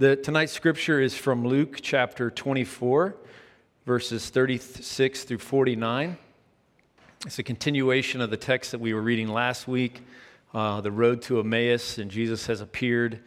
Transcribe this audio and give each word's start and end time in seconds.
The, 0.00 0.14
tonight's 0.14 0.52
scripture 0.52 1.00
is 1.00 1.16
from 1.16 1.44
Luke 1.44 1.80
chapter 1.82 2.30
24, 2.30 3.16
verses 3.84 4.30
36 4.30 5.24
through 5.24 5.38
49. 5.38 6.16
It's 7.26 7.40
a 7.40 7.42
continuation 7.42 8.20
of 8.20 8.30
the 8.30 8.36
text 8.36 8.70
that 8.70 8.78
we 8.80 8.94
were 8.94 9.02
reading 9.02 9.26
last 9.26 9.66
week, 9.66 10.02
uh, 10.54 10.82
the 10.82 10.92
road 10.92 11.22
to 11.22 11.40
Emmaus, 11.40 11.98
and 11.98 12.12
Jesus 12.12 12.46
has 12.46 12.60
appeared 12.60 13.18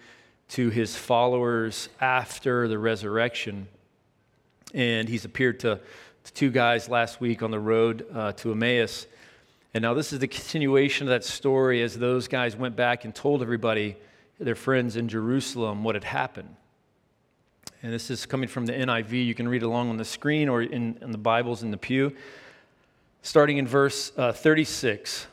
to 0.51 0.69
his 0.69 0.95
followers 0.95 1.89
after 1.99 2.69
the 2.69 2.79
resurrection. 2.79 3.67
And 4.73 5.09
he's 5.09 5.25
appeared 5.25 5.59
to, 5.59 5.81
to 6.23 6.33
two 6.33 6.51
guys 6.51 6.87
last 6.87 7.19
week 7.19 7.43
on 7.43 7.51
the 7.51 7.59
road 7.59 8.05
uh, 8.13 8.31
to 8.31 8.53
Emmaus. 8.53 9.07
And 9.73 9.81
now 9.81 9.93
this 9.93 10.13
is 10.13 10.19
the 10.19 10.27
continuation 10.29 11.07
of 11.07 11.09
that 11.09 11.25
story 11.25 11.81
as 11.81 11.99
those 11.99 12.29
guys 12.29 12.55
went 12.55 12.77
back 12.77 13.03
and 13.03 13.13
told 13.13 13.41
everybody, 13.41 13.97
their 14.39 14.55
friends 14.55 14.95
in 14.95 15.09
Jerusalem, 15.09 15.83
what 15.83 15.95
had 15.95 16.05
happened. 16.05 16.55
And 17.83 17.91
this 17.91 18.11
is 18.11 18.25
coming 18.25 18.47
from 18.47 18.65
the 18.65 18.73
NIV. 18.73 19.25
You 19.25 19.33
can 19.33 19.47
read 19.47 19.63
along 19.63 19.89
on 19.89 19.97
the 19.97 20.05
screen 20.05 20.49
or 20.49 20.61
in, 20.61 20.97
in 21.01 21.11
the 21.11 21.17
Bibles 21.17 21.63
in 21.63 21.71
the 21.71 21.77
pew. 21.77 22.15
Starting 23.23 23.57
in 23.57 23.67
verse 23.67 24.11
uh, 24.17 24.31
36. 24.31 25.27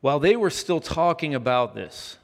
While 0.00 0.18
they 0.18 0.36
were 0.36 0.50
still 0.50 0.80
talking 0.80 1.34
about 1.34 1.74
this, 1.74 2.18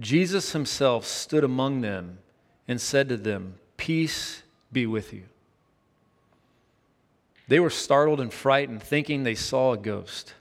Jesus 0.00 0.52
himself 0.52 1.06
stood 1.06 1.44
among 1.44 1.80
them 1.80 2.18
and 2.66 2.80
said 2.80 3.08
to 3.10 3.16
them, 3.16 3.54
Peace 3.76 4.42
be 4.72 4.86
with 4.86 5.12
you. 5.12 5.24
They 7.46 7.60
were 7.60 7.70
startled 7.70 8.20
and 8.20 8.32
frightened, 8.32 8.82
thinking 8.82 9.22
they 9.22 9.34
saw 9.34 9.72
a 9.72 9.76
ghost. 9.76 10.34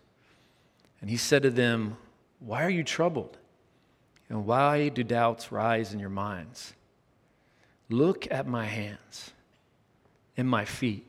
And 1.02 1.09
he 1.09 1.18
said 1.18 1.43
to 1.43 1.49
them, 1.49 1.98
Why 2.40 2.63
are 2.63 2.70
you 2.70 2.84
troubled? 2.84 3.38
And 4.30 4.45
why 4.45 4.90
do 4.90 5.04
doubts 5.04 5.52
rise 5.52 5.93
in 5.93 5.99
your 5.99 6.09
minds? 6.09 6.73
Look 7.94 8.28
at 8.32 8.48
my 8.48 8.66
hands 8.66 9.34
and 10.36 10.49
my 10.49 10.66
feet. 10.66 11.05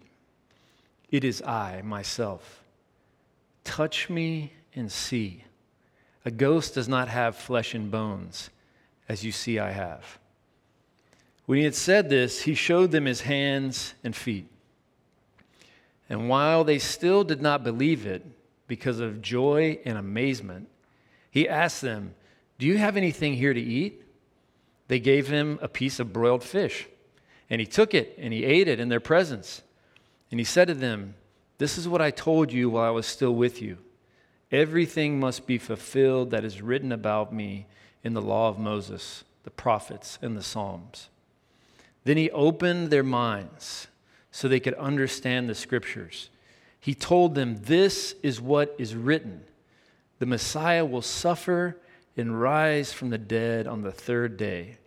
It 1.11 1.25
is 1.25 1.41
I, 1.41 1.81
myself. 1.81 2.63
Touch 3.65 4.11
me 4.11 4.53
and 4.75 4.93
see. 4.93 5.45
A 6.27 6.31
ghost 6.31 6.75
does 6.75 6.87
not 6.87 7.09
have 7.09 7.37
flesh 7.37 7.73
and 7.73 7.91
bones, 7.91 8.51
as 9.09 9.25
you 9.25 9.33
see 9.33 9.59
I 9.59 9.71
have. 9.71 10.19
When 11.47 11.57
he 11.57 11.65
had 11.65 11.75
said 11.75 12.11
this, 12.11 12.43
he 12.43 12.55
showed 12.55 12.91
them 12.91 13.07
his 13.07 13.23
hands 13.23 13.95
and 14.05 14.15
feet. 14.15 14.47
And 16.11 16.29
while 16.29 16.65
they 16.65 16.79
still 16.79 17.25
did 17.25 17.41
not 17.41 17.65
believe 17.65 18.05
it, 18.05 18.27
because 18.67 19.01
of 19.01 19.23
joy 19.23 19.79
and 19.87 19.97
amazement, 19.97 20.69
he 21.31 21.49
asked 21.49 21.81
them, 21.81 22.15
Do 22.59 22.67
you 22.67 22.77
have 22.77 22.99
anything 22.99 23.33
here 23.33 23.55
to 23.55 23.61
eat? 23.61 24.04
They 24.89 25.01
gave 25.01 25.29
him 25.29 25.59
a 25.63 25.69
piece 25.69 25.99
of 25.99 26.13
broiled 26.13 26.43
fish, 26.43 26.87
and 27.49 27.61
he 27.61 27.67
took 27.67 27.95
it 27.95 28.15
and 28.19 28.33
he 28.33 28.45
ate 28.45 28.69
it 28.69 28.81
in 28.81 28.89
their 28.89 29.01
presence. 29.01 29.63
And 30.31 30.41
he 30.41 30.45
said 30.45 30.69
to 30.69 30.75
them, 30.75 31.15
This 31.59 31.79
is 31.79 31.89
what 31.89 32.03
I 32.03 32.11
told 32.11 32.53
you 32.53 32.71
while 32.71 32.85
I 32.85 32.91
was 32.91 33.07
still 33.07 33.35
with 33.35 33.63
you. 33.63 33.79
Everything 34.51 35.19
must 35.19 35.47
be 35.47 35.59
fulfilled 35.59 36.31
that 36.31 36.45
is 36.45 36.63
written 36.63 36.93
about 36.93 37.33
me 37.33 37.67
in 38.03 38.15
the 38.15 38.23
law 38.23 38.49
of 38.49 38.59
Moses, 38.59 39.25
the 39.43 39.51
prophets, 39.51 40.19
and 40.21 40.37
the 40.37 40.43
Psalms. 40.43 41.09
Then 42.05 42.17
he 42.17 42.31
opened 42.31 42.91
their 42.91 43.03
minds 43.03 43.89
so 44.31 44.47
they 44.47 44.61
could 44.61 44.75
understand 44.75 45.49
the 45.49 45.55
scriptures. 45.55 46.29
He 46.79 46.95
told 46.95 47.35
them, 47.35 47.57
This 47.63 48.15
is 48.23 48.41
what 48.41 48.75
is 48.79 48.95
written 48.95 49.45
the 50.19 50.27
Messiah 50.27 50.85
will 50.85 51.03
suffer 51.03 51.77
and 52.17 52.41
rise 52.41 52.93
from 52.93 53.11
the 53.11 53.19
dead 53.19 53.67
on 53.67 53.83
the 53.83 53.93
third 53.93 54.37
day, 54.37 54.79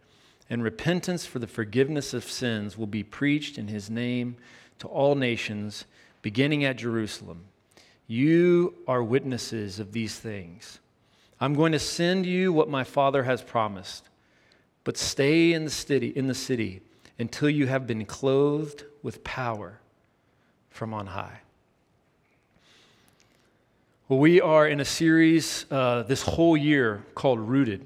and 0.49 0.63
repentance 0.63 1.25
for 1.25 1.39
the 1.39 1.47
forgiveness 1.47 2.13
of 2.13 2.23
sins 2.23 2.77
will 2.77 2.87
be 2.87 3.03
preached 3.03 3.57
in 3.57 3.67
his 3.67 3.89
name 3.89 4.37
to 4.79 4.87
all 4.87 5.15
nations, 5.15 5.85
beginning 6.21 6.63
at 6.63 6.77
Jerusalem. 6.77 7.45
You 8.07 8.75
are 8.87 9.03
witnesses 9.03 9.79
of 9.79 9.91
these 9.91 10.17
things. 10.17 10.79
I'm 11.39 11.53
going 11.53 11.73
to 11.73 11.79
send 11.79 12.25
you 12.25 12.53
what 12.53 12.69
my 12.69 12.83
Father 12.83 13.23
has 13.23 13.41
promised, 13.41 14.07
but 14.83 14.97
stay 14.97 15.53
in 15.53 15.65
the 15.65 15.71
city, 15.71 16.07
in 16.07 16.27
the 16.27 16.33
city 16.33 16.81
until 17.19 17.49
you 17.49 17.67
have 17.67 17.85
been 17.85 18.05
clothed 18.05 18.85
with 19.03 19.23
power 19.23 19.79
from 20.69 20.93
on 20.93 21.07
high. 21.07 21.41
Well, 24.09 24.19
we 24.19 24.39
are 24.39 24.65
in 24.65 24.79
a 24.79 24.85
series 24.85 25.65
uh, 25.69 26.03
this 26.03 26.21
whole 26.21 26.55
year 26.55 27.03
called 27.13 27.41
Rooted. 27.41 27.85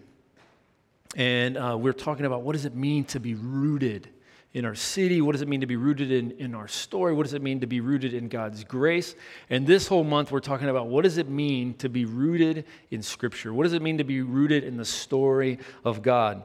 And 1.16 1.58
uh, 1.58 1.76
we're 1.80 1.94
talking 1.94 2.28
about 2.28 2.44
what 2.44 2.54
does 2.54 2.66
it 2.66 2.76
mean 2.76 3.06
to 3.06 3.20
be 3.20 3.34
rooted 3.34 4.08
in 4.54 4.64
our 4.64 4.76
city? 4.76 5.20
What 5.20 5.32
does 5.32 5.42
it 5.42 5.48
mean 5.48 5.62
to 5.62 5.66
be 5.66 5.78
rooted 5.78 6.12
in, 6.12 6.30
in 6.34 6.54
our 6.54 6.68
story? 6.68 7.12
What 7.16 7.24
does 7.24 7.34
it 7.34 7.42
mean 7.42 7.62
to 7.62 7.66
be 7.66 7.80
rooted 7.80 8.14
in 8.14 8.28
God's 8.28 8.64
grace? 8.64 9.16
And 9.50 9.66
this 9.66 9.88
whole 9.88 10.04
month, 10.04 10.32
we're 10.32 10.42
talking 10.42 10.70
about 10.70 10.90
what 10.90 11.06
does 11.06 11.18
it 11.18 11.28
mean 11.28 11.74
to 11.80 11.90
be 11.90 12.06
rooted 12.06 12.66
in 12.92 13.02
Scripture? 13.02 13.52
What 13.52 13.64
does 13.64 13.74
it 13.74 13.82
mean 13.82 13.98
to 13.98 14.04
be 14.04 14.22
rooted 14.22 14.64
in 14.64 14.78
the 14.78 14.86
story 14.86 15.58
of 15.84 16.04
God? 16.04 16.44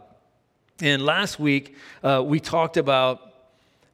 And 0.80 1.04
last 1.04 1.38
week, 1.38 1.76
uh, 2.02 2.22
we 2.24 2.40
talked 2.40 2.78
about 2.78 3.20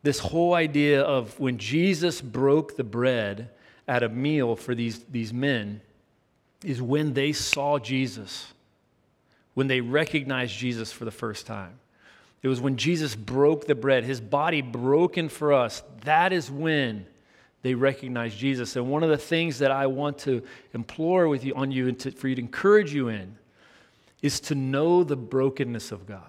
this 0.04 0.20
whole 0.20 0.54
idea 0.54 1.02
of 1.02 1.40
when 1.40 1.58
Jesus 1.58 2.20
broke 2.20 2.76
the 2.76 2.84
bread 2.84 3.50
at 3.88 4.02
a 4.02 4.08
meal 4.08 4.56
for 4.56 4.74
these, 4.74 5.00
these 5.04 5.32
men 5.32 5.80
is 6.64 6.80
when 6.80 7.14
they 7.14 7.32
saw 7.32 7.78
Jesus, 7.78 8.52
when 9.54 9.66
they 9.66 9.80
recognized 9.80 10.56
Jesus 10.56 10.92
for 10.92 11.04
the 11.04 11.10
first 11.10 11.46
time. 11.46 11.78
It 12.42 12.48
was 12.48 12.60
when 12.60 12.76
Jesus 12.76 13.14
broke 13.14 13.66
the 13.66 13.74
bread, 13.74 14.04
his 14.04 14.20
body 14.20 14.62
broken 14.62 15.28
for 15.28 15.52
us. 15.52 15.82
That 16.02 16.32
is 16.32 16.50
when 16.50 17.06
they 17.62 17.74
recognized 17.74 18.36
Jesus. 18.36 18.74
And 18.74 18.90
one 18.90 19.04
of 19.04 19.10
the 19.10 19.16
things 19.16 19.60
that 19.60 19.70
I 19.70 19.86
want 19.86 20.18
to 20.18 20.42
implore 20.74 21.28
with 21.28 21.44
you 21.44 21.54
on 21.54 21.70
you 21.70 21.88
and 21.88 21.98
to, 22.00 22.10
for 22.10 22.28
you 22.28 22.34
to 22.34 22.42
encourage 22.42 22.92
you 22.92 23.08
in 23.08 23.36
is 24.20 24.40
to 24.40 24.54
know 24.54 25.04
the 25.04 25.16
brokenness 25.16 25.92
of 25.92 26.06
God. 26.06 26.22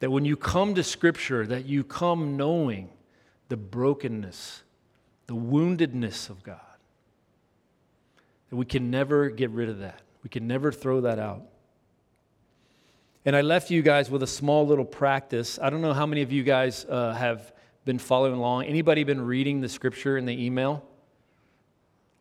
That 0.00 0.10
when 0.10 0.24
you 0.24 0.36
come 0.36 0.74
to 0.74 0.82
Scripture, 0.82 1.46
that 1.46 1.66
you 1.66 1.84
come 1.84 2.36
knowing 2.36 2.90
the 3.48 3.56
brokenness 3.56 4.62
the 5.26 5.34
woundedness 5.34 6.30
of 6.30 6.42
God. 6.42 6.60
That 8.50 8.56
we 8.56 8.64
can 8.64 8.90
never 8.90 9.28
get 9.28 9.50
rid 9.50 9.68
of 9.68 9.80
that. 9.80 10.00
We 10.22 10.30
can 10.30 10.46
never 10.46 10.72
throw 10.72 11.02
that 11.02 11.18
out. 11.18 11.42
And 13.24 13.34
I 13.34 13.40
left 13.40 13.70
you 13.70 13.82
guys 13.82 14.08
with 14.08 14.22
a 14.22 14.26
small 14.26 14.66
little 14.66 14.84
practice. 14.84 15.58
I 15.60 15.68
don't 15.68 15.82
know 15.82 15.92
how 15.92 16.06
many 16.06 16.22
of 16.22 16.30
you 16.30 16.44
guys 16.44 16.84
uh, 16.88 17.12
have 17.12 17.52
been 17.84 17.98
following 17.98 18.34
along. 18.34 18.64
Anybody 18.64 19.02
been 19.02 19.20
reading 19.20 19.60
the 19.60 19.68
scripture 19.68 20.16
in 20.16 20.26
the 20.26 20.44
email? 20.44 20.84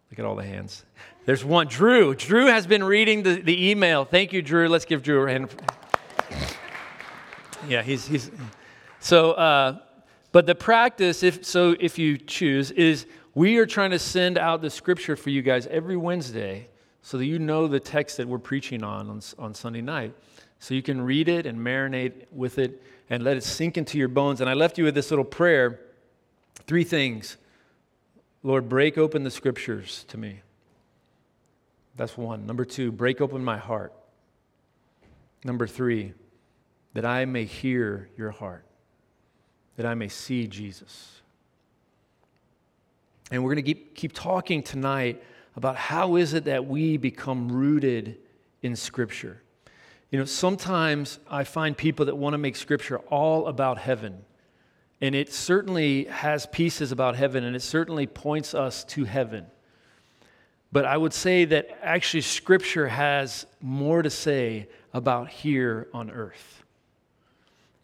Look 0.10 0.20
at 0.20 0.26
all 0.26 0.36
the 0.36 0.44
hands. 0.44 0.84
There's 1.26 1.44
one. 1.44 1.68
Drew. 1.68 2.16
Drew 2.16 2.48
has 2.48 2.66
been 2.66 2.84
reading 2.84 3.24
the, 3.24 3.42
the 3.42 3.70
email. 3.70 4.06
Thank 4.06 4.34
you, 4.34 4.42
Drew. 4.42 4.68
Let's 4.68 4.86
give 4.86 5.04
Drew 5.04 5.28
a 5.28 5.32
hand. 5.32 5.50
Yeah, 7.68 7.82
he's, 7.82 8.08
he's 8.08 8.32
so 9.00 9.32
uh, 9.34 9.80
but 10.36 10.48
the 10.48 10.54
practice, 10.54 11.24
if 11.24 11.46
so, 11.46 11.78
if 11.80 11.98
you 11.98 12.18
choose, 12.18 12.70
is 12.72 13.06
we 13.36 13.56
are 13.56 13.66
trying 13.66 13.92
to 13.92 14.00
send 14.00 14.38
out 14.38 14.62
the 14.62 14.70
scripture 14.70 15.16
for 15.16 15.30
you 15.30 15.42
guys 15.42 15.66
every 15.68 15.96
Wednesday 15.96 16.68
so 17.02 17.18
that 17.18 17.24
you 17.24 17.40
know 17.40 17.70
the 17.70 17.80
text 17.80 18.18
that 18.18 18.28
we're 18.28 18.38
preaching 18.38 18.84
on, 18.84 19.10
on 19.10 19.22
on 19.40 19.54
Sunday 19.54 19.80
night. 19.80 20.14
So 20.60 20.74
you 20.74 20.82
can 20.82 21.00
read 21.00 21.30
it 21.30 21.46
and 21.46 21.58
marinate 21.58 22.26
with 22.34 22.60
it 22.60 22.84
and 23.10 23.24
let 23.24 23.38
it 23.38 23.46
sink 23.46 23.78
into 23.78 23.98
your 23.98 24.10
bones. 24.10 24.42
And 24.42 24.50
I 24.50 24.56
left 24.56 24.78
you 24.78 24.84
with 24.84 24.94
this 24.94 25.10
little 25.10 25.24
prayer 25.24 25.80
three 26.68 26.84
things 26.84 27.38
Lord, 28.44 28.68
break 28.68 28.98
open 28.98 29.24
the 29.24 29.32
scriptures 29.32 30.04
to 30.10 30.18
me. 30.18 30.42
That's 31.96 32.18
one. 32.18 32.46
Number 32.46 32.66
two, 32.66 32.92
break 32.92 33.22
open 33.22 33.42
my 33.42 33.58
heart. 33.58 33.94
Number 35.46 35.66
three, 35.66 36.12
that 36.94 37.06
I 37.06 37.24
may 37.24 37.46
hear 37.46 38.10
your 38.18 38.32
heart 38.32 38.66
that 39.78 39.86
I 39.86 39.94
may 39.94 40.08
see 40.08 40.48
Jesus. 40.48 41.22
And 43.32 43.44
we're 43.44 43.54
going 43.54 43.66
to 43.66 43.74
keep, 43.74 43.96
keep 43.96 44.14
talking 44.14 44.62
tonight 44.62 45.22
about 45.56 45.76
how 45.76 46.16
is 46.16 46.34
it 46.34 46.46
that 46.46 46.66
we 46.66 46.98
become 46.98 47.52
rooted 47.52 48.18
in 48.62 48.76
Scripture. 48.76 49.42
You 50.12 50.20
know, 50.20 50.26
sometimes 50.26 51.20
I 51.30 51.44
find 51.44 51.76
people 51.76 52.06
that 52.06 52.16
want 52.16 52.34
to 52.34 52.38
make 52.38 52.56
Scripture 52.56 53.00
all 53.00 53.48
about 53.48 53.78
heaven. 53.78 54.24
And 55.02 55.16
it 55.16 55.34
certainly 55.34 56.06
has 56.06 56.46
pieces 56.46 56.92
about 56.92 57.16
heaven, 57.16 57.44
and 57.44 57.56
it 57.56 57.62
certainly 57.62 58.08
points 58.08 58.54
us 58.54 58.84
to 58.86 59.04
heaven. 59.04 59.46
But 60.72 60.86
I 60.86 60.98
would 60.98 61.14
say 61.14 61.46
that 61.46 61.70
actually 61.82 62.22
Scripture 62.22 62.88
has 62.88 63.46
more 63.62 64.02
to 64.02 64.10
say 64.10 64.68
about 64.94 65.30
here 65.30 65.88
on 65.94 66.12
earth. 66.12 66.65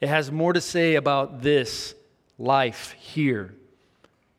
It 0.02 0.10
has 0.10 0.32
more 0.32 0.52
to 0.52 0.62
say 0.62 0.96
about 0.96 1.42
this 1.42 1.96
life 2.38 2.96
here. 3.00 3.54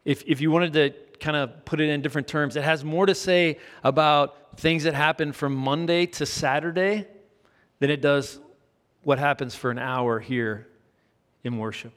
If, 0.05 0.25
if 0.27 0.41
you 0.41 0.51
wanted 0.51 0.73
to 0.75 0.95
kind 1.21 1.37
of 1.37 1.65
put 1.65 1.81
it 1.81 1.89
in 1.89 2.03
different 2.03 2.27
terms, 2.27 2.57
it 2.57 2.65
has 2.65 2.85
more 2.85 3.07
to 3.07 3.15
say 3.15 3.59
about 3.85 4.59
things 4.59 4.85
that 4.85 4.95
happen 4.95 5.33
from 5.33 5.55
Monday 5.55 6.07
to 6.07 6.27
Saturday 6.27 7.07
than 7.79 7.91
it 7.91 8.01
does 8.01 8.41
what 9.05 9.19
happens 9.19 9.55
for 9.55 9.71
an 9.71 9.79
hour 9.79 10.21
here 10.21 10.69
in 11.45 11.59
worship? 11.59 11.93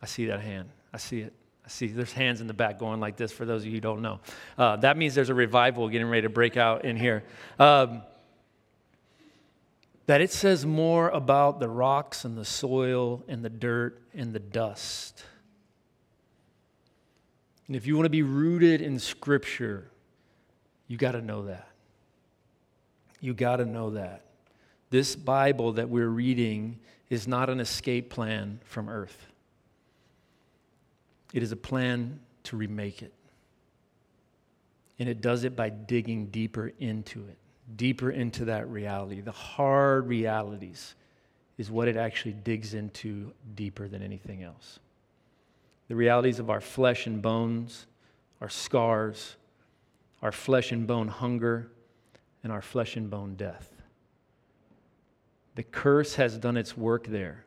I 0.00 0.06
see 0.06 0.26
that 0.26 0.40
hand. 0.40 0.68
I 0.92 0.98
see 0.98 1.20
it. 1.20 1.32
I 1.64 1.68
see 1.68 1.88
there's 1.88 2.12
hands 2.12 2.40
in 2.40 2.46
the 2.46 2.54
back 2.54 2.78
going 2.78 3.00
like 3.00 3.16
this 3.16 3.32
for 3.32 3.44
those 3.44 3.62
of 3.62 3.66
you 3.66 3.72
who 3.72 3.80
don't 3.80 4.00
know. 4.00 4.20
Uh, 4.56 4.76
that 4.76 4.96
means 4.96 5.14
there's 5.14 5.30
a 5.30 5.34
revival 5.34 5.88
getting 5.88 6.08
ready 6.08 6.22
to 6.22 6.28
break 6.28 6.56
out 6.56 6.84
in 6.84 6.96
here. 6.96 7.24
Um, 7.58 8.02
that 10.06 10.20
it 10.20 10.30
says 10.30 10.64
more 10.64 11.08
about 11.08 11.60
the 11.60 11.68
rocks 11.68 12.24
and 12.24 12.38
the 12.38 12.44
soil 12.44 13.24
and 13.28 13.44
the 13.44 13.50
dirt 13.50 14.00
and 14.14 14.32
the 14.32 14.38
dust. 14.38 15.24
And 17.66 17.74
if 17.74 17.86
you 17.86 17.96
want 17.96 18.06
to 18.06 18.10
be 18.10 18.22
rooted 18.22 18.80
in 18.80 18.98
Scripture, 19.00 19.90
you 20.86 20.96
got 20.96 21.12
to 21.12 21.20
know 21.20 21.46
that. 21.46 21.68
You 23.20 23.34
got 23.34 23.56
to 23.56 23.64
know 23.64 23.90
that. 23.90 24.22
This 24.90 25.16
Bible 25.16 25.72
that 25.72 25.88
we're 25.88 26.08
reading 26.08 26.78
is 27.10 27.26
not 27.26 27.50
an 27.50 27.58
escape 27.58 28.10
plan 28.10 28.60
from 28.64 28.88
earth, 28.88 29.26
it 31.32 31.42
is 31.42 31.52
a 31.52 31.56
plan 31.56 32.20
to 32.44 32.56
remake 32.56 33.02
it. 33.02 33.12
And 34.98 35.10
it 35.10 35.20
does 35.20 35.44
it 35.44 35.54
by 35.54 35.68
digging 35.68 36.28
deeper 36.28 36.72
into 36.78 37.26
it, 37.26 37.36
deeper 37.74 38.10
into 38.10 38.44
that 38.46 38.68
reality. 38.68 39.20
The 39.20 39.32
hard 39.32 40.06
realities 40.06 40.94
is 41.58 41.70
what 41.70 41.88
it 41.88 41.96
actually 41.96 42.32
digs 42.32 42.74
into 42.74 43.32
deeper 43.54 43.88
than 43.88 44.02
anything 44.02 44.42
else. 44.42 44.78
The 45.88 45.96
realities 45.96 46.38
of 46.38 46.50
our 46.50 46.60
flesh 46.60 47.06
and 47.06 47.22
bones, 47.22 47.86
our 48.40 48.48
scars, 48.48 49.36
our 50.22 50.32
flesh 50.32 50.72
and 50.72 50.86
bone 50.86 51.08
hunger, 51.08 51.68
and 52.42 52.52
our 52.52 52.62
flesh 52.62 52.96
and 52.96 53.10
bone 53.10 53.34
death. 53.34 53.70
The 55.54 55.62
curse 55.62 56.16
has 56.16 56.36
done 56.36 56.56
its 56.56 56.76
work 56.76 57.06
there. 57.06 57.44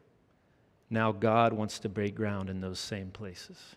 Now 0.89 1.11
God 1.11 1.53
wants 1.53 1.79
to 1.79 1.89
break 1.89 2.15
ground 2.15 2.49
in 2.49 2.61
those 2.61 2.79
same 2.79 3.11
places. 3.11 3.75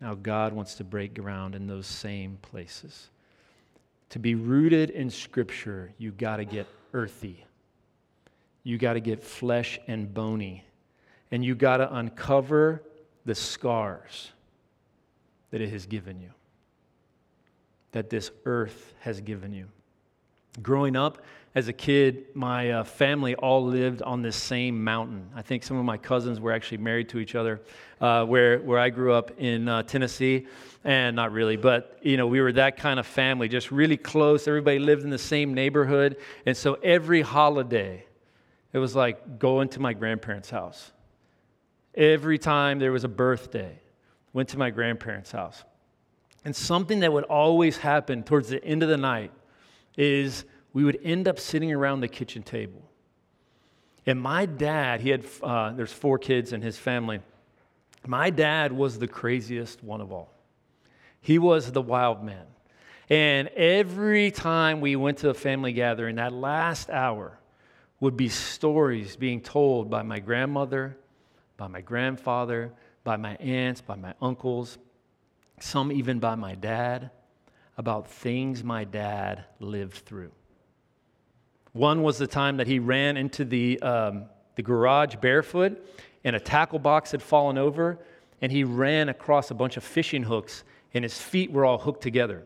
Now 0.00 0.14
God 0.14 0.52
wants 0.52 0.76
to 0.76 0.84
break 0.84 1.14
ground 1.14 1.54
in 1.54 1.66
those 1.66 1.86
same 1.86 2.38
places. 2.40 3.08
To 4.10 4.18
be 4.18 4.34
rooted 4.34 4.90
in 4.90 5.10
Scripture, 5.10 5.92
you 5.98 6.12
got 6.12 6.36
to 6.36 6.44
get 6.44 6.66
earthy. 6.92 7.44
You 8.62 8.78
got 8.78 8.94
to 8.94 9.00
get 9.00 9.22
flesh 9.22 9.78
and 9.86 10.12
bony. 10.12 10.64
And 11.30 11.44
you 11.44 11.54
got 11.54 11.78
to 11.78 11.94
uncover 11.94 12.82
the 13.24 13.34
scars 13.34 14.30
that 15.50 15.60
it 15.60 15.70
has 15.70 15.86
given 15.86 16.20
you, 16.20 16.30
that 17.92 18.10
this 18.10 18.30
earth 18.44 18.94
has 19.00 19.20
given 19.20 19.52
you. 19.52 19.68
Growing 20.62 20.96
up, 20.96 21.22
as 21.54 21.68
a 21.68 21.72
kid, 21.72 22.26
my 22.34 22.70
uh, 22.70 22.84
family 22.84 23.36
all 23.36 23.64
lived 23.64 24.02
on 24.02 24.22
this 24.22 24.34
same 24.34 24.82
mountain. 24.82 25.30
I 25.36 25.42
think 25.42 25.62
some 25.62 25.76
of 25.76 25.84
my 25.84 25.96
cousins 25.96 26.40
were 26.40 26.50
actually 26.50 26.78
married 26.78 27.08
to 27.10 27.20
each 27.20 27.36
other, 27.36 27.62
uh, 28.00 28.24
where, 28.24 28.58
where 28.58 28.80
I 28.80 28.90
grew 28.90 29.12
up 29.12 29.30
in 29.38 29.68
uh, 29.68 29.84
Tennessee. 29.84 30.48
And 30.82 31.14
not 31.14 31.32
really, 31.32 31.56
but 31.56 31.98
you 32.02 32.16
know, 32.16 32.26
we 32.26 32.40
were 32.40 32.52
that 32.52 32.76
kind 32.76 32.98
of 32.98 33.06
family, 33.06 33.48
just 33.48 33.70
really 33.70 33.96
close. 33.96 34.48
Everybody 34.48 34.80
lived 34.80 35.04
in 35.04 35.10
the 35.10 35.18
same 35.18 35.54
neighborhood. 35.54 36.16
And 36.44 36.56
so 36.56 36.74
every 36.82 37.22
holiday, 37.22 38.04
it 38.72 38.78
was 38.78 38.96
like 38.96 39.38
going 39.38 39.68
to 39.70 39.80
my 39.80 39.92
grandparents' 39.92 40.50
house. 40.50 40.92
Every 41.94 42.36
time 42.36 42.80
there 42.80 42.90
was 42.90 43.04
a 43.04 43.08
birthday, 43.08 43.78
went 44.32 44.48
to 44.50 44.58
my 44.58 44.70
grandparents' 44.70 45.30
house. 45.30 45.62
And 46.44 46.54
something 46.54 47.00
that 47.00 47.12
would 47.12 47.24
always 47.24 47.78
happen 47.78 48.24
towards 48.24 48.48
the 48.48 48.62
end 48.62 48.82
of 48.82 48.88
the 48.88 48.98
night 48.98 49.30
is 49.96 50.44
we 50.74 50.84
would 50.84 50.98
end 51.02 51.26
up 51.26 51.38
sitting 51.38 51.72
around 51.72 52.00
the 52.00 52.08
kitchen 52.08 52.42
table. 52.42 52.82
And 54.04 54.20
my 54.20 54.44
dad, 54.44 55.00
he 55.00 55.08
had, 55.08 55.24
uh, 55.42 55.72
there's 55.72 55.92
four 55.92 56.18
kids 56.18 56.52
in 56.52 56.60
his 56.60 56.76
family. 56.76 57.20
My 58.06 58.28
dad 58.28 58.72
was 58.72 58.98
the 58.98 59.08
craziest 59.08 59.82
one 59.82 60.02
of 60.02 60.12
all. 60.12 60.30
He 61.22 61.38
was 61.38 61.72
the 61.72 61.80
wild 61.80 62.22
man. 62.22 62.44
And 63.08 63.48
every 63.48 64.30
time 64.30 64.82
we 64.82 64.96
went 64.96 65.18
to 65.18 65.30
a 65.30 65.34
family 65.34 65.72
gathering, 65.72 66.16
that 66.16 66.32
last 66.32 66.90
hour 66.90 67.38
would 68.00 68.16
be 68.16 68.28
stories 68.28 69.16
being 69.16 69.40
told 69.40 69.88
by 69.88 70.02
my 70.02 70.18
grandmother, 70.18 70.98
by 71.56 71.68
my 71.68 71.80
grandfather, 71.80 72.72
by 73.04 73.16
my 73.16 73.36
aunts, 73.36 73.80
by 73.80 73.94
my 73.94 74.12
uncles, 74.20 74.76
some 75.60 75.92
even 75.92 76.18
by 76.18 76.34
my 76.34 76.54
dad, 76.54 77.10
about 77.78 78.08
things 78.08 78.64
my 78.64 78.84
dad 78.84 79.44
lived 79.60 79.94
through. 79.94 80.32
One 81.74 82.04
was 82.04 82.18
the 82.18 82.28
time 82.28 82.58
that 82.58 82.68
he 82.68 82.78
ran 82.78 83.16
into 83.16 83.44
the, 83.44 83.82
um, 83.82 84.26
the 84.54 84.62
garage 84.62 85.16
barefoot 85.16 85.84
and 86.22 86.36
a 86.36 86.40
tackle 86.40 86.78
box 86.78 87.10
had 87.10 87.20
fallen 87.20 87.58
over, 87.58 87.98
and 88.40 88.52
he 88.52 88.62
ran 88.62 89.08
across 89.08 89.50
a 89.50 89.54
bunch 89.54 89.76
of 89.76 89.82
fishing 89.82 90.22
hooks, 90.22 90.62
and 90.94 91.02
his 91.02 91.20
feet 91.20 91.50
were 91.50 91.64
all 91.64 91.78
hooked 91.78 92.00
together. 92.00 92.44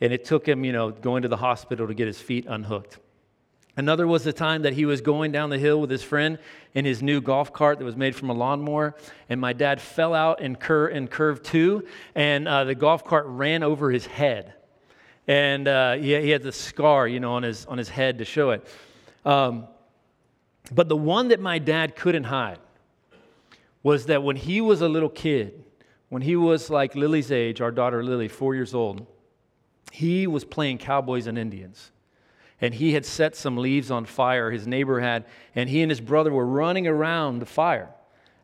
And 0.00 0.12
it 0.12 0.24
took 0.24 0.46
him, 0.46 0.64
you 0.64 0.72
know, 0.72 0.92
going 0.92 1.22
to 1.22 1.28
the 1.28 1.36
hospital 1.36 1.88
to 1.88 1.94
get 1.94 2.06
his 2.06 2.20
feet 2.20 2.46
unhooked. 2.48 2.98
Another 3.76 4.06
was 4.06 4.22
the 4.22 4.32
time 4.32 4.62
that 4.62 4.72
he 4.72 4.86
was 4.86 5.00
going 5.00 5.32
down 5.32 5.50
the 5.50 5.58
hill 5.58 5.80
with 5.80 5.90
his 5.90 6.04
friend 6.04 6.38
in 6.74 6.84
his 6.84 7.02
new 7.02 7.20
golf 7.20 7.52
cart 7.52 7.80
that 7.80 7.84
was 7.84 7.96
made 7.96 8.14
from 8.14 8.30
a 8.30 8.34
lawnmower, 8.34 8.94
and 9.28 9.40
my 9.40 9.52
dad 9.52 9.80
fell 9.80 10.14
out 10.14 10.40
in, 10.40 10.54
cur- 10.54 10.88
in 10.88 11.08
curve 11.08 11.42
two, 11.42 11.84
and 12.14 12.46
uh, 12.46 12.62
the 12.62 12.76
golf 12.76 13.04
cart 13.04 13.26
ran 13.26 13.64
over 13.64 13.90
his 13.90 14.06
head 14.06 14.54
and 15.28 15.68
uh, 15.68 15.92
he, 15.92 16.18
he 16.20 16.30
had 16.30 16.42
the 16.42 16.50
scar, 16.50 17.06
you 17.06 17.20
know, 17.20 17.34
on 17.34 17.42
his, 17.42 17.66
on 17.66 17.76
his 17.76 17.90
head 17.90 18.18
to 18.18 18.24
show 18.24 18.50
it. 18.50 18.66
Um, 19.26 19.68
but 20.72 20.88
the 20.88 20.96
one 20.96 21.28
that 21.28 21.38
my 21.38 21.58
dad 21.58 21.94
couldn't 21.94 22.24
hide 22.24 22.58
was 23.82 24.06
that 24.06 24.22
when 24.22 24.36
he 24.36 24.60
was 24.60 24.80
a 24.80 24.88
little 24.88 25.10
kid, 25.10 25.64
when 26.08 26.22
he 26.22 26.34
was 26.34 26.70
like 26.70 26.94
Lily's 26.94 27.30
age, 27.30 27.60
our 27.60 27.70
daughter 27.70 28.02
Lily, 28.02 28.26
four 28.26 28.54
years 28.54 28.74
old, 28.74 29.06
he 29.92 30.26
was 30.26 30.44
playing 30.44 30.78
cowboys 30.78 31.26
and 31.26 31.38
Indians. 31.38 31.92
And 32.60 32.74
he 32.74 32.94
had 32.94 33.06
set 33.06 33.36
some 33.36 33.56
leaves 33.56 33.90
on 33.90 34.04
fire, 34.04 34.50
his 34.50 34.66
neighbor 34.66 34.98
had, 34.98 35.26
and 35.54 35.68
he 35.68 35.82
and 35.82 35.90
his 35.90 36.00
brother 36.00 36.32
were 36.32 36.46
running 36.46 36.88
around 36.88 37.38
the 37.38 37.46
fire. 37.46 37.90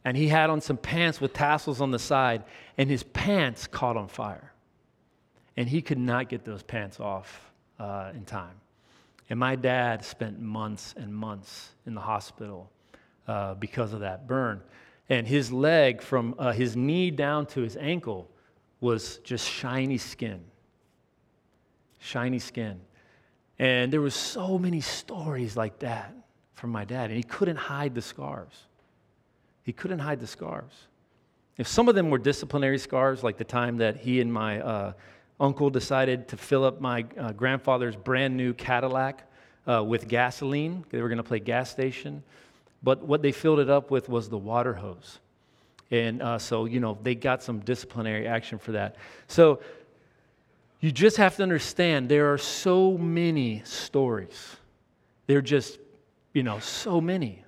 And 0.05 0.17
he 0.17 0.29
had 0.29 0.51
on 0.51 0.61
some 0.61 0.77
pants 0.77 1.21
with 1.21 1.33
tassels 1.33 1.81
on 1.81 1.91
the 1.91 1.99
side, 1.99 2.45
and 2.77 2.91
his 2.91 3.03
pants 3.03 3.67
caught 3.67 3.97
on 3.97 4.09
fire 4.09 4.54
and 5.57 5.69
he 5.69 5.83
could 5.83 5.99
not 5.99 6.29
get 6.29 6.45
those 6.45 6.63
pants 6.63 7.01
off 7.01 7.53
uh, 7.79 8.11
in 8.15 8.25
time. 8.25 8.61
And 9.31 9.39
my 9.39 9.57
dad 9.57 10.05
spent 10.05 10.41
months 10.41 10.95
and 10.97 11.15
months 11.15 11.71
in 11.87 11.95
the 11.95 12.01
hospital 12.01 12.71
uh, 13.27 13.55
because 13.55 13.93
of 13.93 14.01
that 14.01 14.27
burn. 14.27 14.61
And 15.09 15.27
his 15.27 15.53
leg, 15.53 16.03
from 16.03 16.35
uh, 16.39 16.53
his 16.53 16.77
knee 16.77 17.11
down 17.11 17.47
to 17.47 17.61
his 17.61 17.77
ankle, 17.77 18.31
was 18.81 19.19
just 19.19 19.49
shiny 19.49 19.99
skin. 19.99 20.43
Shiny 21.99 22.39
skin. 22.39 22.81
And 23.59 23.93
there 23.93 24.01
was 24.01 24.15
so 24.15 24.59
many 24.59 24.81
stories 24.81 25.57
like 25.57 25.79
that 25.81 26.15
from 26.55 26.71
my 26.71 26.85
dad, 26.85 27.11
and 27.11 27.17
he 27.17 27.23
couldn't 27.23 27.57
hide 27.57 27.95
the 27.95 28.03
scars. 28.03 28.53
He 29.63 29.73
couldn't 29.73 30.01
hide 30.01 30.21
the 30.21 30.27
scars. 30.27 30.73
If 31.57 31.69
some 31.69 31.89
of 31.89 31.95
them 31.95 32.11
were 32.11 32.19
disciplinary 32.19 32.79
scars, 32.79 33.23
like 33.23 33.39
the 33.39 33.45
time 33.45 33.79
that 33.79 33.97
he 33.97 34.21
and 34.21 34.33
my 34.33 34.61
uh, 34.61 34.93
uncle 35.41 35.71
decided 35.71 36.29
to 36.29 36.37
fill 36.37 36.65
up 36.65 36.81
my 36.81 37.05
uh, 37.19 37.33
grandfather's 37.33 37.97
brand 37.97 38.37
new 38.37 38.53
Cadillac 38.55 39.29
uh, 39.67 39.83
with 39.83 40.09
gasoline. 40.09 40.85
They 40.91 41.01
were 41.03 41.09
going 41.09 41.19
to 41.19 41.25
play 41.25 41.41
gas 41.41 41.71
station. 41.71 42.23
But 42.83 43.03
what 43.03 43.23
they 43.23 43.33
filled 43.33 43.61
it 43.61 43.71
up 43.71 43.91
with 43.91 44.09
was 44.09 44.29
the 44.29 44.39
water 44.39 44.75
hose. 44.75 45.19
And 45.91 46.23
uh, 46.23 46.39
so, 46.39 46.67
you 46.67 46.81
know, 46.81 46.99
they 47.03 47.15
got 47.15 47.43
some 47.43 47.61
disciplinary 47.61 48.27
action 48.27 48.59
for 48.59 48.73
that. 48.73 48.97
So 49.27 49.61
you 50.81 50.93
just 50.93 51.17
have 51.17 51.37
to 51.37 51.43
understand 51.43 52.09
there 52.09 52.33
are 52.33 52.39
so 52.39 52.99
many 52.99 53.63
stories. 53.65 54.57
They're 55.27 55.41
just, 55.41 55.79
you 56.33 56.43
know, 56.43 56.59
so 56.59 57.01
many. 57.01 57.43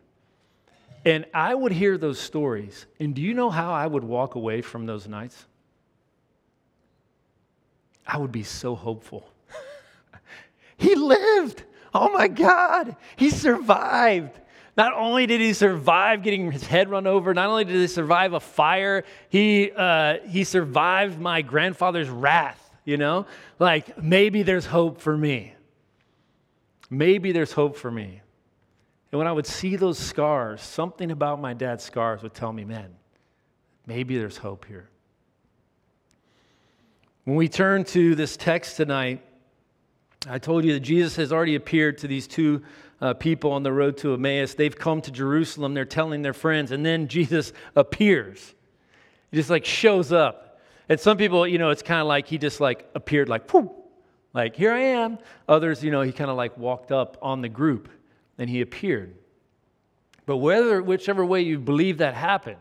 And 1.04 1.26
I 1.34 1.54
would 1.54 1.72
hear 1.72 1.98
those 1.98 2.18
stories. 2.18 2.86
And 2.98 3.14
do 3.14 3.22
you 3.22 3.34
know 3.34 3.50
how 3.50 3.72
I 3.72 3.86
would 3.86 4.04
walk 4.04 4.34
away 4.34 4.62
from 4.62 4.86
those 4.86 5.06
nights? 5.06 5.44
I 8.06 8.18
would 8.18 8.32
be 8.32 8.42
so 8.42 8.74
hopeful. 8.74 9.28
he 10.76 10.94
lived. 10.94 11.64
Oh 11.92 12.10
my 12.10 12.28
God. 12.28 12.96
He 13.16 13.30
survived. 13.30 14.38
Not 14.76 14.92
only 14.92 15.26
did 15.26 15.40
he 15.40 15.54
survive 15.54 16.22
getting 16.22 16.52
his 16.52 16.66
head 16.66 16.90
run 16.90 17.06
over, 17.06 17.32
not 17.32 17.48
only 17.48 17.64
did 17.64 17.76
he 17.76 17.86
survive 17.86 18.34
a 18.34 18.40
fire, 18.40 19.04
he, 19.30 19.72
uh, 19.74 20.18
he 20.28 20.44
survived 20.44 21.18
my 21.18 21.40
grandfather's 21.40 22.10
wrath, 22.10 22.70
you 22.84 22.98
know? 22.98 23.26
Like, 23.58 24.00
maybe 24.00 24.42
there's 24.42 24.66
hope 24.66 25.00
for 25.00 25.16
me. 25.16 25.54
Maybe 26.90 27.32
there's 27.32 27.52
hope 27.52 27.76
for 27.76 27.90
me. 27.90 28.20
And 29.10 29.18
when 29.18 29.26
I 29.26 29.32
would 29.32 29.46
see 29.46 29.76
those 29.76 29.98
scars, 29.98 30.60
something 30.60 31.10
about 31.10 31.40
my 31.40 31.54
dad's 31.54 31.82
scars 31.82 32.22
would 32.22 32.34
tell 32.34 32.52
me, 32.52 32.64
man, 32.64 32.94
maybe 33.86 34.18
there's 34.18 34.36
hope 34.36 34.66
here. 34.66 34.90
When 37.26 37.34
we 37.34 37.48
turn 37.48 37.82
to 37.86 38.14
this 38.14 38.36
text 38.36 38.76
tonight, 38.76 39.20
I 40.28 40.38
told 40.38 40.64
you 40.64 40.74
that 40.74 40.80
Jesus 40.80 41.16
has 41.16 41.32
already 41.32 41.56
appeared 41.56 41.98
to 41.98 42.06
these 42.06 42.28
two 42.28 42.62
uh, 43.00 43.14
people 43.14 43.50
on 43.50 43.64
the 43.64 43.72
road 43.72 43.96
to 43.98 44.14
Emmaus. 44.14 44.54
They've 44.54 44.78
come 44.78 45.00
to 45.00 45.10
Jerusalem, 45.10 45.74
they're 45.74 45.84
telling 45.84 46.22
their 46.22 46.32
friends, 46.32 46.70
and 46.70 46.86
then 46.86 47.08
Jesus 47.08 47.52
appears. 47.74 48.54
He 49.32 49.38
just 49.38 49.50
like 49.50 49.64
shows 49.64 50.12
up. 50.12 50.60
And 50.88 51.00
some 51.00 51.16
people, 51.16 51.48
you 51.48 51.58
know, 51.58 51.70
it's 51.70 51.82
kind 51.82 52.00
of 52.00 52.06
like 52.06 52.28
he 52.28 52.38
just 52.38 52.60
like 52.60 52.88
appeared 52.94 53.28
like, 53.28 53.48
Poof, 53.48 53.70
like, 54.32 54.54
here 54.54 54.70
I 54.70 54.82
am. 54.82 55.18
Others, 55.48 55.82
you 55.82 55.90
know, 55.90 56.02
he 56.02 56.12
kind 56.12 56.30
of 56.30 56.36
like 56.36 56.56
walked 56.56 56.92
up 56.92 57.18
on 57.20 57.42
the 57.42 57.48
group 57.48 57.88
and 58.38 58.48
he 58.48 58.60
appeared. 58.60 59.16
But 60.26 60.36
whether, 60.36 60.80
whichever 60.80 61.26
way 61.26 61.40
you 61.40 61.58
believe 61.58 61.98
that 61.98 62.14
happened, 62.14 62.60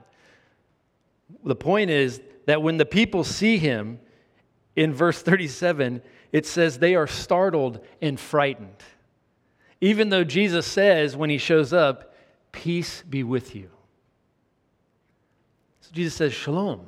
the 1.43 1.55
point 1.55 1.91
is 1.91 2.19
that 2.47 2.63
when 2.63 2.77
the 2.77 2.85
people 2.85 3.23
see 3.23 3.59
him 3.59 3.99
in 4.75 4.93
verse 4.93 5.21
37, 5.21 6.01
it 6.31 6.45
says 6.45 6.79
they 6.79 6.95
are 6.95 7.07
startled 7.07 7.79
and 8.01 8.19
frightened. 8.19 8.83
Even 9.81 10.09
though 10.09 10.23
Jesus 10.23 10.65
says 10.65 11.15
when 11.15 11.29
he 11.29 11.37
shows 11.37 11.73
up, 11.73 12.13
Peace 12.51 13.03
be 13.09 13.21
with 13.23 13.53
you. 13.53 13.69
So 15.81 15.89
Jesus 15.91 16.15
says, 16.15 16.33
Shalom, 16.33 16.85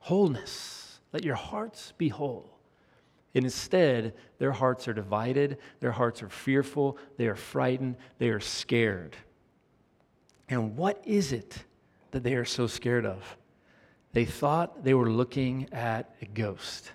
wholeness. 0.00 1.00
Let 1.12 1.24
your 1.24 1.34
hearts 1.34 1.94
be 1.96 2.08
whole. 2.08 2.58
And 3.34 3.44
instead, 3.44 4.14
their 4.38 4.52
hearts 4.52 4.86
are 4.86 4.92
divided, 4.92 5.58
their 5.80 5.92
hearts 5.92 6.22
are 6.22 6.28
fearful, 6.28 6.98
they 7.16 7.26
are 7.26 7.34
frightened, 7.34 7.96
they 8.18 8.28
are 8.28 8.40
scared. 8.40 9.16
And 10.48 10.76
what 10.76 11.02
is 11.04 11.32
it 11.32 11.64
that 12.10 12.22
they 12.22 12.34
are 12.34 12.44
so 12.44 12.66
scared 12.66 13.04
of? 13.04 13.36
They 14.16 14.24
thought 14.24 14.82
they 14.82 14.94
were 14.94 15.10
looking 15.10 15.68
at 15.72 16.14
a 16.22 16.24
ghost. 16.24 16.90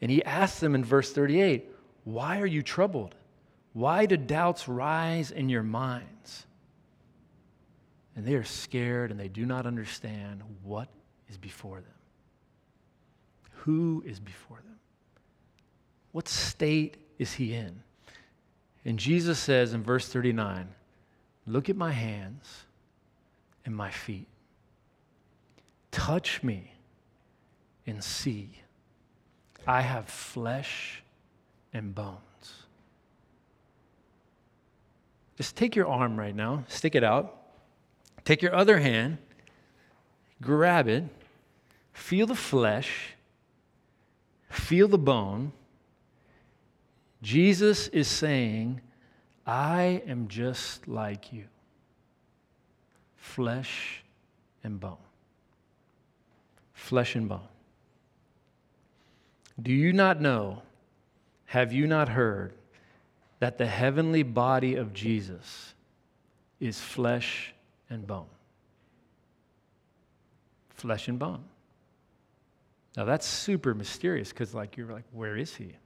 And 0.00 0.10
he 0.10 0.24
asked 0.24 0.58
them 0.58 0.74
in 0.74 0.82
verse 0.82 1.12
38 1.12 1.68
Why 2.04 2.40
are 2.40 2.46
you 2.46 2.62
troubled? 2.62 3.14
Why 3.74 4.06
do 4.06 4.16
doubts 4.16 4.68
rise 4.68 5.32
in 5.32 5.50
your 5.50 5.62
minds? 5.62 6.46
And 8.16 8.24
they 8.24 8.36
are 8.36 8.42
scared 8.42 9.10
and 9.10 9.20
they 9.20 9.28
do 9.28 9.44
not 9.44 9.66
understand 9.66 10.40
what 10.62 10.88
is 11.28 11.36
before 11.36 11.82
them. 11.82 12.00
Who 13.50 14.02
is 14.06 14.18
before 14.18 14.62
them? 14.64 14.78
What 16.12 16.26
state 16.26 16.96
is 17.18 17.34
he 17.34 17.52
in? 17.52 17.82
And 18.86 18.98
Jesus 18.98 19.38
says 19.38 19.74
in 19.74 19.82
verse 19.82 20.08
39 20.08 20.68
Look 21.46 21.68
at 21.68 21.76
my 21.76 21.92
hands 21.92 22.64
and 23.66 23.76
my 23.76 23.90
feet. 23.90 24.31
Touch 25.92 26.42
me 26.42 26.72
and 27.86 28.02
see. 28.02 28.50
I 29.66 29.82
have 29.82 30.08
flesh 30.08 31.04
and 31.72 31.94
bones. 31.94 32.18
Just 35.36 35.54
take 35.56 35.76
your 35.76 35.86
arm 35.86 36.18
right 36.18 36.34
now, 36.34 36.64
stick 36.66 36.94
it 36.94 37.04
out. 37.04 37.38
Take 38.24 38.42
your 38.42 38.54
other 38.54 38.78
hand, 38.78 39.18
grab 40.40 40.88
it, 40.88 41.04
feel 41.92 42.26
the 42.26 42.34
flesh, 42.34 43.14
feel 44.48 44.88
the 44.88 44.98
bone. 44.98 45.52
Jesus 47.22 47.88
is 47.88 48.06
saying, 48.06 48.80
I 49.46 50.02
am 50.06 50.28
just 50.28 50.86
like 50.86 51.32
you 51.32 51.44
flesh 53.16 54.04
and 54.62 54.78
bone. 54.78 54.96
Flesh 56.82 57.14
and 57.14 57.28
bone. 57.28 57.46
Do 59.62 59.72
you 59.72 59.92
not 59.92 60.20
know, 60.20 60.62
have 61.44 61.72
you 61.72 61.86
not 61.86 62.08
heard, 62.08 62.54
that 63.38 63.56
the 63.56 63.66
heavenly 63.66 64.24
body 64.24 64.74
of 64.74 64.92
Jesus 64.92 65.74
is 66.58 66.80
flesh 66.80 67.54
and 67.88 68.04
bone? 68.04 68.26
Flesh 70.70 71.06
and 71.06 71.20
bone. 71.20 71.44
Now 72.96 73.04
that's 73.04 73.26
super 73.26 73.74
mysterious 73.74 74.30
because, 74.30 74.52
like, 74.52 74.76
you're 74.76 74.92
like, 74.92 75.04
where 75.12 75.36
is 75.36 75.54
he? 75.54 75.76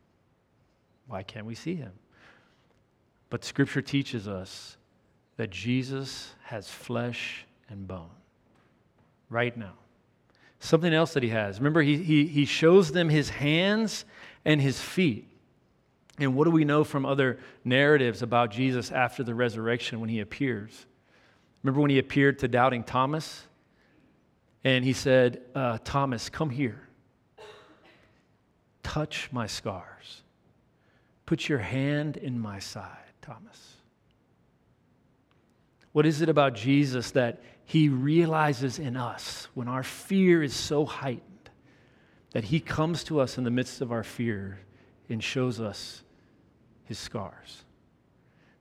Why 1.08 1.22
can't 1.22 1.44
we 1.44 1.54
see 1.54 1.74
him? 1.74 1.92
But 3.28 3.44
Scripture 3.44 3.82
teaches 3.82 4.26
us 4.26 4.78
that 5.36 5.50
Jesus 5.50 6.34
has 6.44 6.70
flesh 6.70 7.44
and 7.68 7.86
bone 7.86 8.08
right 9.28 9.54
now. 9.54 9.74
Something 10.66 10.92
else 10.92 11.14
that 11.14 11.22
he 11.22 11.28
has. 11.28 11.60
Remember, 11.60 11.80
he, 11.80 11.96
he, 12.02 12.26
he 12.26 12.44
shows 12.44 12.90
them 12.90 13.08
his 13.08 13.28
hands 13.28 14.04
and 14.44 14.60
his 14.60 14.80
feet. 14.80 15.28
And 16.18 16.34
what 16.34 16.42
do 16.42 16.50
we 16.50 16.64
know 16.64 16.82
from 16.82 17.06
other 17.06 17.38
narratives 17.64 18.20
about 18.20 18.50
Jesus 18.50 18.90
after 18.90 19.22
the 19.22 19.32
resurrection 19.32 20.00
when 20.00 20.08
he 20.08 20.18
appears? 20.18 20.86
Remember 21.62 21.80
when 21.80 21.90
he 21.90 22.00
appeared 22.00 22.40
to 22.40 22.48
doubting 22.48 22.82
Thomas? 22.82 23.46
And 24.64 24.84
he 24.84 24.92
said, 24.92 25.40
uh, 25.54 25.78
Thomas, 25.84 26.28
come 26.28 26.50
here. 26.50 26.80
Touch 28.82 29.28
my 29.30 29.46
scars. 29.46 30.22
Put 31.26 31.48
your 31.48 31.60
hand 31.60 32.16
in 32.16 32.40
my 32.40 32.58
side, 32.58 33.12
Thomas. 33.22 33.74
What 35.92 36.06
is 36.06 36.22
it 36.22 36.28
about 36.28 36.56
Jesus 36.56 37.12
that 37.12 37.40
he 37.66 37.88
realizes 37.88 38.78
in 38.78 38.96
us 38.96 39.48
when 39.54 39.68
our 39.68 39.82
fear 39.82 40.42
is 40.42 40.54
so 40.54 40.86
heightened 40.86 41.50
that 42.30 42.44
he 42.44 42.60
comes 42.60 43.04
to 43.04 43.20
us 43.20 43.36
in 43.36 43.44
the 43.44 43.50
midst 43.50 43.80
of 43.80 43.92
our 43.92 44.04
fear 44.04 44.60
and 45.08 45.22
shows 45.22 45.60
us 45.60 46.02
his 46.84 46.98
scars? 46.98 47.64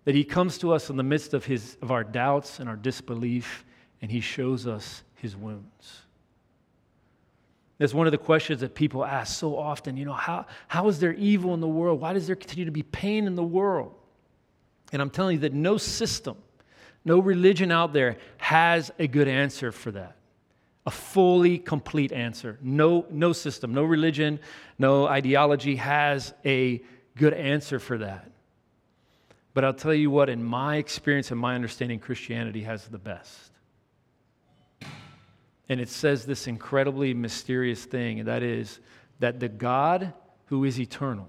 That 0.04 0.16
he 0.16 0.24
comes 0.24 0.58
to 0.58 0.74
us 0.74 0.90
in 0.90 0.98
the 0.98 1.04
midst 1.04 1.34
of, 1.34 1.46
his, 1.46 1.78
of 1.82 1.92
our 1.92 2.04
doubts 2.04 2.60
and 2.60 2.68
our 2.68 2.76
disbelief 2.76 3.64
and 4.02 4.12
he 4.12 4.20
shows 4.20 4.68
us 4.68 5.04
his 5.16 5.36
wounds. 5.36 6.02
That's 7.78 7.94
one 7.94 8.08
of 8.08 8.12
the 8.12 8.18
questions 8.18 8.62
that 8.62 8.74
people 8.74 9.06
ask 9.06 9.38
so 9.38 9.58
often. 9.58 9.98
You 9.98 10.06
know, 10.06 10.14
how, 10.14 10.46
how 10.68 10.88
is 10.88 11.00
there 11.00 11.14
evil 11.14 11.54
in 11.54 11.60
the 11.60 11.68
world? 11.68 12.02
Why 12.02 12.14
does 12.14 12.28
there 12.28 12.36
continue 12.36 12.66
to 12.66 12.72
be 12.72 12.84
pain 12.84 13.28
in 13.28 13.36
the 13.36 13.44
world? 13.44 13.94
And 14.92 15.02
I'm 15.02 15.10
telling 15.10 15.36
you 15.36 15.42
that 15.42 15.54
no 15.54 15.78
system, 15.78 16.38
no 17.06 17.20
religion 17.20 17.72
out 17.72 17.94
there 17.94 18.18
has 18.38 18.92
a 18.98 19.08
good 19.08 19.28
answer 19.28 19.72
for 19.72 19.92
that. 19.92 20.16
A 20.88 20.92
fully 20.92 21.58
complete 21.58 22.12
answer. 22.12 22.58
No, 22.62 23.06
no 23.10 23.32
system, 23.32 23.74
no 23.74 23.84
religion, 23.84 24.40
no 24.78 25.08
ideology 25.08 25.78
has 25.78 26.34
a 26.44 26.82
good 27.16 27.34
answer 27.34 27.80
for 27.80 28.00
that. 28.00 28.30
But 29.54 29.64
I'll 29.64 29.74
tell 29.74 29.94
you 29.94 30.12
what, 30.12 30.30
in 30.30 30.44
my 30.44 30.76
experience 30.76 31.32
and 31.32 31.40
my 31.40 31.56
understanding, 31.56 32.00
Christianity 32.00 32.64
has 32.64 32.88
the 32.88 32.98
best. 32.98 33.52
And 35.70 35.80
it 35.80 35.90
says 35.90 36.26
this 36.26 36.48
incredibly 36.48 37.14
mysterious 37.14 37.86
thing, 37.86 38.20
and 38.20 38.28
that 38.28 38.44
is 38.44 38.80
that 39.20 39.40
the 39.40 39.48
God 39.48 40.14
who 40.48 40.66
is 40.66 40.80
eternal, 40.80 41.28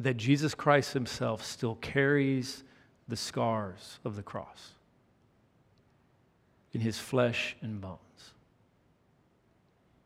that 0.00 0.16
Jesus 0.16 0.54
Christ 0.54 0.92
himself 0.92 1.44
still 1.44 1.76
carries 1.76 2.64
the 3.08 3.16
scars 3.16 3.98
of 4.04 4.16
the 4.16 4.22
cross 4.22 4.72
in 6.72 6.80
his 6.80 6.98
flesh 6.98 7.56
and 7.62 7.80
bones. 7.80 7.98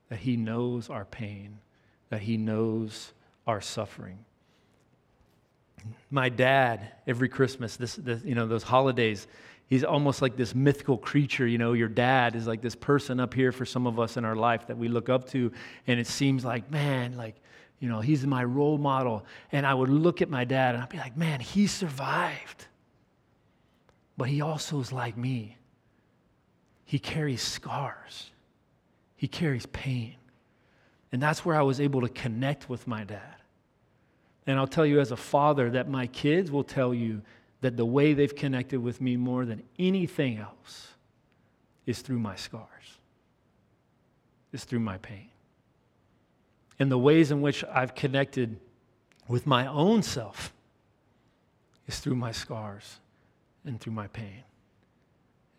That 0.09 0.19
he 0.19 0.37
knows 0.37 0.91
our 0.91 1.05
pain, 1.05 1.59
that 2.11 2.21
he 2.21 2.37
knows 2.37 3.13
our 3.47 3.61
suffering. 3.61 4.19
My 6.11 6.29
dad, 6.29 6.93
every 7.07 7.29
Christmas, 7.29 7.77
this, 7.77 7.97
this 7.97 8.23
you 8.25 8.35
know, 8.35 8.47
those 8.47 8.63
holidays, 8.63 9.27
he's 9.67 9.83
almost 9.83 10.21
like 10.21 10.37
this 10.37 10.55
mythical 10.55 10.99
creature. 10.99 11.47
You 11.47 11.59
know, 11.59 11.73
your 11.73 11.89
dad 11.89 12.37
is 12.37 12.47
like 12.47 12.61
this 12.61 12.75
person 12.75 13.19
up 13.19 13.33
here 13.33 13.51
for 13.51 13.65
some 13.65 13.87
of 13.87 13.99
us 13.99 14.17
in 14.17 14.25
our 14.25 14.37
life 14.37 14.67
that 14.67 14.77
we 14.77 14.89
look 14.89 15.09
up 15.09 15.29
to. 15.31 15.51
And 15.87 15.99
it 15.99 16.07
seems 16.07 16.45
like, 16.45 16.71
man, 16.71 17.17
like, 17.17 17.37
you 17.79 17.89
know, 17.89 18.01
he's 18.01 18.27
my 18.27 18.45
role 18.45 18.79
model. 18.79 19.25
And 19.53 19.67
I 19.67 19.73
would 19.73 19.89
look 19.89 20.21
at 20.21 20.29
my 20.29 20.45
dad 20.45 20.75
and 20.75 20.85
I'd 20.85 20.91
be 20.91 20.99
like, 20.99 21.17
man, 21.17 21.41
he 21.41 21.67
survived. 21.67 22.67
But 24.21 24.29
he 24.29 24.43
also 24.43 24.81
is 24.81 24.93
like 24.93 25.17
me. 25.17 25.57
He 26.85 26.99
carries 26.99 27.41
scars, 27.41 28.31
he 29.17 29.27
carries 29.27 29.65
pain. 29.65 30.17
And 31.11 31.23
that's 31.23 31.43
where 31.43 31.57
I 31.57 31.63
was 31.63 31.81
able 31.81 32.03
to 32.03 32.09
connect 32.11 32.69
with 32.69 32.87
my 32.87 33.03
dad. 33.03 33.37
And 34.47 34.59
I'll 34.59 34.67
tell 34.67 34.85
you 34.85 35.01
as 35.01 35.11
a 35.11 35.17
father 35.17 35.71
that 35.71 35.89
my 35.89 36.07
kids 36.07 36.51
will 36.51 36.65
tell 36.65 36.93
you 36.93 37.23
that 37.63 37.79
the 37.79 37.87
way 37.87 38.13
they've 38.13 38.37
connected 38.37 38.83
with 38.83 39.01
me 39.01 39.17
more 39.17 39.47
than 39.47 39.63
anything 39.79 40.37
else 40.37 40.89
is 41.87 42.03
through 42.03 42.19
my 42.19 42.37
scars, 42.37 42.99
is 44.53 44.65
through 44.65 44.81
my 44.81 44.99
pain. 44.99 45.31
And 46.79 46.93
the 46.93 46.99
ways 46.99 47.31
in 47.31 47.41
which 47.41 47.65
I've 47.65 47.95
connected 47.95 48.61
with 49.29 49.47
my 49.47 49.67
own 49.67 50.03
self 50.03 50.53
is 51.87 52.01
through 52.01 52.17
my 52.17 52.33
scars 52.33 53.00
and 53.65 53.81
through 53.81 53.93
my 53.93 54.07
pain. 54.09 54.43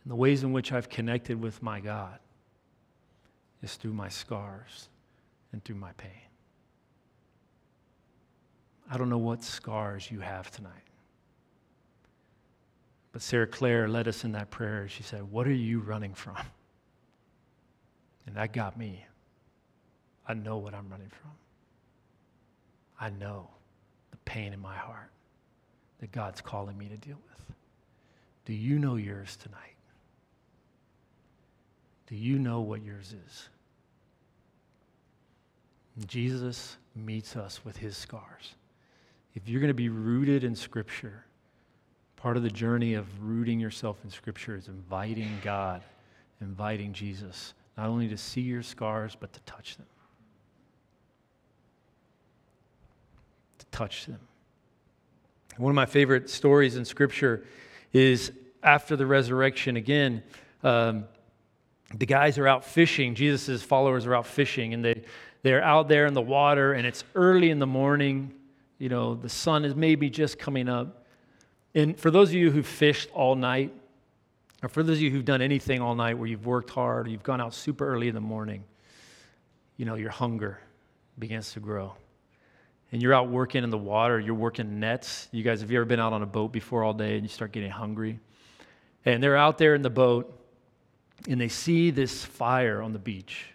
And 0.04 0.12
the 0.12 0.16
ways 0.16 0.44
in 0.44 0.52
which 0.52 0.72
I've 0.72 0.90
connected 0.90 1.40
with 1.40 1.62
my 1.62 1.80
God 1.80 2.20
is 3.62 3.76
through 3.76 3.94
my 3.94 4.10
scars 4.10 4.90
and 5.52 5.64
through 5.64 5.76
my 5.76 5.92
pain. 5.94 6.10
I 8.90 8.98
don't 8.98 9.10
know 9.10 9.18
what 9.18 9.44
scars 9.44 10.10
you 10.12 10.20
have 10.20 10.52
tonight. 10.52 10.74
But 13.12 13.22
Sarah 13.22 13.48
Claire 13.48 13.88
led 13.88 14.08
us 14.08 14.24
in 14.24 14.32
that 14.34 14.50
prayer. 14.52 14.88
She 14.88 15.04
said, 15.04 15.24
What 15.24 15.48
are 15.48 15.54
you 15.54 15.80
running 15.80 16.14
from? 16.14 16.38
And 18.28 18.36
that 18.36 18.54
got 18.54 18.78
me. 18.78 19.04
I 20.28 20.36
know 20.36 20.58
what 20.58 20.76
I'm 20.76 20.88
running 20.90 21.10
from. 21.10 21.32
I 23.00 23.10
know 23.10 23.50
the 24.12 24.18
pain 24.18 24.54
in 24.54 24.60
my 24.60 24.76
heart 24.76 25.10
that 26.00 26.12
God's 26.12 26.40
calling 26.40 26.78
me 26.78 26.88
to 26.88 26.98
deal 26.98 27.18
with. 27.28 27.51
Do 28.52 28.58
you 28.58 28.80
know 28.80 28.98
yours 28.98 29.38
tonight? 29.38 29.78
Do 32.08 32.18
you 32.18 32.38
know 32.38 32.60
what 32.60 32.84
yours 32.84 33.16
is? 33.26 33.48
Jesus 36.06 36.76
meets 36.94 37.38
us 37.38 37.64
with 37.64 37.78
his 37.78 37.96
scars. 37.96 38.56
If 39.36 39.48
you're 39.48 39.62
going 39.62 39.70
to 39.70 39.74
be 39.74 39.88
rooted 39.88 40.44
in 40.44 40.54
Scripture, 40.54 41.24
part 42.18 42.36
of 42.36 42.44
the 42.44 42.50
journey 42.50 42.94
of 42.94 43.06
rooting 43.24 43.58
yourself 43.58 43.96
in 44.04 44.10
Scripture 44.10 44.58
is 44.58 44.68
inviting 44.68 45.32
God, 45.42 45.82
inviting 46.42 46.92
Jesus, 46.92 47.54
not 47.78 47.88
only 47.88 48.10
to 48.10 48.18
see 48.18 48.42
your 48.42 48.64
scars, 48.64 49.16
but 49.18 49.32
to 49.32 49.40
touch 49.46 49.78
them. 49.78 49.88
To 53.60 53.66
touch 53.68 54.08
them. 54.08 54.20
One 55.56 55.72
of 55.72 55.76
my 55.78 55.86
favorite 55.86 56.30
stories 56.30 56.76
in 56.76 56.84
Scripture 56.84 57.46
is 57.94 58.34
after 58.64 58.96
the 58.96 59.06
resurrection, 59.06 59.78
again, 59.78 60.24
um, 60.64 61.06
the 61.94 62.06
guys 62.06 62.38
are 62.38 62.48
out 62.48 62.64
fishing. 62.64 63.16
Jesus' 63.16 63.62
followers 63.62 64.06
are 64.06 64.16
out 64.16 64.26
fishing, 64.26 64.74
and 64.74 64.84
they, 64.84 65.04
they're 65.44 65.64
out 65.64 65.88
there 65.88 66.06
in 66.06 66.14
the 66.14 66.22
water, 66.22 66.74
and 66.74 66.86
it's 66.86 67.04
early 67.16 67.50
in 67.50 67.60
the 67.60 67.68
morning. 67.68 68.34
You 68.78 68.90
know, 68.90 69.16
the 69.16 69.30
sun 69.30 69.66
is 69.66 69.76
maybe 69.76 70.10
just 70.10 70.40
coming 70.40 70.70
up. 70.70 71.06
And 71.74 71.98
for 71.98 72.12
those 72.12 72.30
of 72.30 72.36
you 72.36 72.52
who've 72.52 72.66
fished 72.66 73.10
all 73.14 73.36
night, 73.36 73.74
or 74.64 74.70
for 74.70 74.84
those 74.84 74.98
of 74.98 75.02
you 75.02 75.12
who've 75.12 75.26
done 75.26 75.42
anything 75.42 75.82
all 75.82 75.96
night 75.96 76.18
where 76.18 76.28
you've 76.28 76.46
worked 76.46 76.70
hard, 76.70 77.08
or 77.08 77.10
you've 77.10 77.24
gone 77.24 77.42
out 77.42 77.54
super 77.54 77.88
early 77.88 78.08
in 78.08 78.16
the 78.16 78.22
morning, 78.22 78.64
you 79.78 79.86
know, 79.86 79.96
your 79.96 80.12
hunger 80.12 80.60
begins 81.18 81.54
to 81.54 81.60
grow. 81.60 81.94
And 82.92 83.02
you're 83.02 83.14
out 83.14 83.30
working 83.30 83.64
in 83.64 83.70
the 83.70 83.78
water, 83.78 84.20
you're 84.20 84.36
working 84.36 84.80
nets. 84.80 85.30
You 85.32 85.44
guys, 85.44 85.62
have 85.62 85.72
you 85.72 85.78
ever 85.78 85.86
been 85.86 86.00
out 86.00 86.14
on 86.14 86.22
a 86.22 86.28
boat 86.28 86.52
before 86.52 86.84
all 86.84 86.94
day 86.94 87.16
and 87.16 87.24
you 87.24 87.30
start 87.30 87.52
getting 87.52 87.72
hungry? 87.72 88.20
And 89.06 89.22
they're 89.22 89.38
out 89.38 89.58
there 89.58 89.76
in 89.76 89.82
the 89.82 89.90
boat 89.90 90.38
and 91.28 91.40
they 91.40 91.48
see 91.48 91.92
this 91.92 92.24
fire 92.26 92.82
on 92.82 92.94
the 92.94 93.00
beach. 93.00 93.46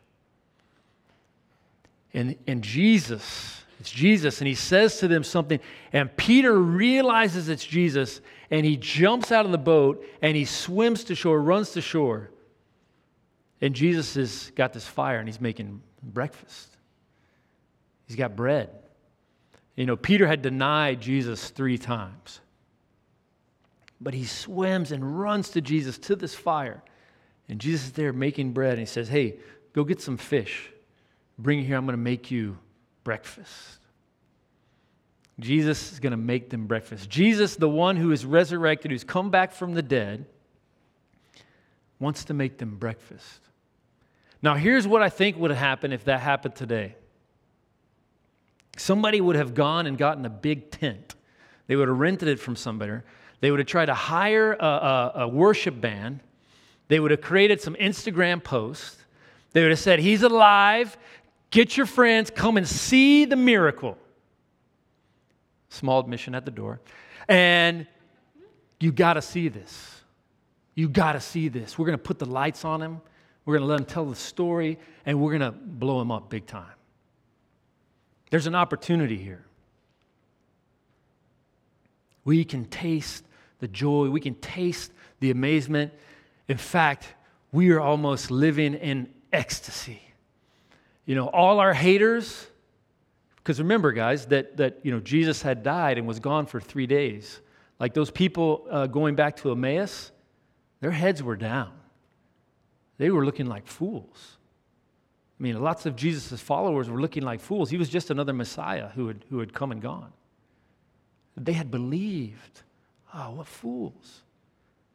And, 2.15 2.37
and 2.47 2.63
Jesus, 2.63 3.65
it's 3.81 3.91
Jesus, 3.91 4.41
and 4.41 4.49
he 4.49 4.55
says 4.55 4.99
to 5.01 5.09
them 5.09 5.23
something, 5.23 5.61
and 5.93 6.15
Peter 6.17 6.59
realizes 6.59 7.49
it's 7.49 7.65
Jesus, 7.65 8.21
and 8.51 8.65
he 8.65 8.77
jumps 8.77 9.33
out 9.33 9.45
of 9.45 9.53
the 9.53 9.59
boat 9.59 10.05
and 10.23 10.37
he 10.37 10.45
swims 10.45 11.05
to 11.05 11.15
shore, 11.15 11.41
runs 11.41 11.73
to 11.73 11.81
shore. 11.81 12.31
And 13.61 13.75
Jesus 13.75 14.15
has 14.15 14.51
got 14.55 14.73
this 14.73 14.87
fire 14.87 15.19
and 15.19 15.29
he's 15.29 15.41
making 15.41 15.83
breakfast. 16.03 16.77
He's 18.07 18.17
got 18.17 18.37
bread. 18.37 18.71
You 19.75 19.87
know, 19.87 19.97
Peter 19.97 20.27
had 20.27 20.43
denied 20.43 21.01
Jesus 21.01 21.51
three 21.51 21.77
times. 21.77 22.41
But 24.01 24.15
he 24.15 24.25
swims 24.25 24.93
and 24.93 25.19
runs 25.19 25.51
to 25.51 25.61
Jesus 25.61 25.99
to 25.99 26.17
this 26.17 26.35
fire. 26.35 26.83
And 27.49 27.61
Jesus 27.61 27.87
is 27.87 27.93
there 27.93 28.13
making 28.13 28.53
bread, 28.53 28.73
and 28.73 28.81
he 28.81 28.87
says, 28.87 29.09
Hey, 29.09 29.37
go 29.73 29.85
get 29.85 30.01
some 30.01 30.17
fish. 30.17 30.71
Bring 31.39 31.61
it 31.61 31.65
here. 31.65 31.77
I'm 31.77 31.87
going 31.87 31.95
to 31.95 32.03
make 32.03 32.31
you 32.31 32.59
breakfast. 33.05 33.79
Jesus 35.39 35.93
is 35.93 36.01
going 36.01 36.13
to 36.13 36.17
make 36.17 36.51
them 36.51 36.67
breakfast. 36.67 37.11
Jesus, 37.11 37.57
the 37.57 37.69
one 37.69 37.97
who 37.97 38.11
is 38.11 38.25
resurrected, 38.25 38.91
who's 38.91 39.05
come 39.05 39.31
back 39.31 39.53
from 39.53 39.75
the 39.75 39.83
dead, 39.83 40.25
wants 41.99 42.25
to 42.25 42.35
make 42.35 42.59
them 42.59 42.77
breakfast. 42.77 43.41
Now, 44.43 44.55
here's 44.55 44.87
what 44.87 45.03
I 45.03 45.09
think 45.09 45.37
would 45.37 45.51
happen 45.51 45.93
if 45.93 46.05
that 46.05 46.21
happened 46.21 46.55
today 46.55 46.97
somebody 48.79 49.23
would 49.23 49.37
have 49.37 49.55
gone 49.55 49.87
and 49.87 49.97
gotten 49.97 50.27
a 50.27 50.31
big 50.31 50.71
tent, 50.71 51.15
they 51.67 51.77
would 51.77 51.89
have 51.89 51.99
rented 51.99 52.29
it 52.29 52.39
from 52.39 52.57
somebody. 52.57 53.01
They 53.47 53.53
would 53.53 53.61
have 53.61 53.69
tried 53.69 53.87
to 53.87 53.95
hire 53.95 54.55
a, 54.55 54.67
a, 54.67 55.13
a 55.15 55.29
worship 55.29 55.81
band. 55.81 56.19
They 56.89 56.99
would 56.99 57.13
have 57.13 57.21
created 57.21 57.61
some 57.61 57.77
Instagram 57.77 58.43
posts. 58.43 58.97
They 59.53 59.63
would 59.63 59.71
have 59.71 59.79
said, 59.79 60.01
He's 60.01 60.25
alive. 60.25 60.99
Get 61.53 61.77
your 61.77 61.87
friends, 61.87 62.29
come 62.29 62.57
and 62.57 62.67
see 62.67 63.25
the 63.25 63.37
miracle. 63.37 63.99
Small 65.69 66.01
admission 66.01 66.35
at 66.35 66.45
the 66.45 66.51
door. 66.51 66.81
And 67.29 67.87
you 68.81 68.91
got 68.91 69.13
to 69.13 69.23
see 69.23 69.47
this. 69.47 70.01
You 70.75 70.89
got 70.89 71.13
to 71.13 71.21
see 71.21 71.47
this. 71.47 71.79
We're 71.79 71.87
going 71.87 71.99
to 71.99 72.03
put 72.03 72.19
the 72.19 72.27
lights 72.27 72.65
on 72.65 72.83
him. 72.83 73.01
We're 73.45 73.59
going 73.59 73.69
to 73.69 73.69
let 73.69 73.79
him 73.79 73.87
tell 73.87 74.07
the 74.07 74.17
story, 74.17 74.77
and 75.05 75.21
we're 75.21 75.39
going 75.39 75.53
to 75.53 75.57
blow 75.57 76.01
him 76.01 76.11
up 76.11 76.31
big 76.31 76.47
time. 76.47 76.75
There's 78.31 78.49
an 78.49 78.57
opportunity 78.57 79.19
here. 79.19 79.45
We 82.25 82.45
can 82.45 82.65
taste 82.65 83.23
the 83.59 83.69
joy, 83.69 84.09
we 84.09 84.21
can 84.21 84.35
taste 84.37 84.93
the 85.21 85.31
amazement. 85.31 85.93
In 86.49 86.57
fact, 86.57 87.15
we 87.53 87.71
are 87.71 87.81
almost 87.81 88.31
living 88.31 88.75
in 88.75 89.09
ecstasy. 89.33 90.03
You 91.05 91.15
know, 91.15 91.29
all 91.29 91.61
our 91.61 91.73
haters, 91.73 92.47
because 93.37 93.59
remember, 93.59 93.93
guys, 93.93 94.27
that, 94.27 94.57
that 94.57 94.81
you 94.83 94.91
know, 94.91 95.01
Jesus 95.01 95.43
had 95.43 95.63
died 95.63 95.99
and 95.99 96.07
was 96.07 96.19
gone 96.19 96.47
for 96.47 96.61
three 96.61 96.87
days. 96.87 97.41
Like 97.79 97.95
those 97.95 98.11
people 98.11 98.67
uh, 98.71 98.87
going 98.87 99.15
back 99.15 99.37
to 99.39 99.53
Emmaus, 99.53 100.11
their 100.81 100.91
heads 100.91 101.23
were 101.23 101.37
down. 101.37 101.73
They 102.99 103.11
were 103.11 103.25
looking 103.25 103.47
like 103.47 103.67
fools. 103.67 104.37
I 105.39 105.43
mean, 105.43 105.61
lots 105.61 105.85
of 105.85 105.97
Jesus' 105.97 106.41
followers 106.41 106.89
were 106.89 107.01
looking 107.01 107.23
like 107.23 107.41
fools. 107.41 107.69
He 107.69 107.77
was 107.77 107.91
just 107.91 108.11
another 108.11 108.33
Messiah 108.33 108.89
who 108.89 109.09
had, 109.09 109.25
who 109.29 109.39
had 109.39 109.53
come 109.53 109.71
and 109.71 109.83
gone. 109.83 110.13
They 111.37 111.53
had 111.53 111.71
believed. 111.71 112.63
Oh, 113.17 113.31
what 113.31 113.47
fools. 113.47 114.23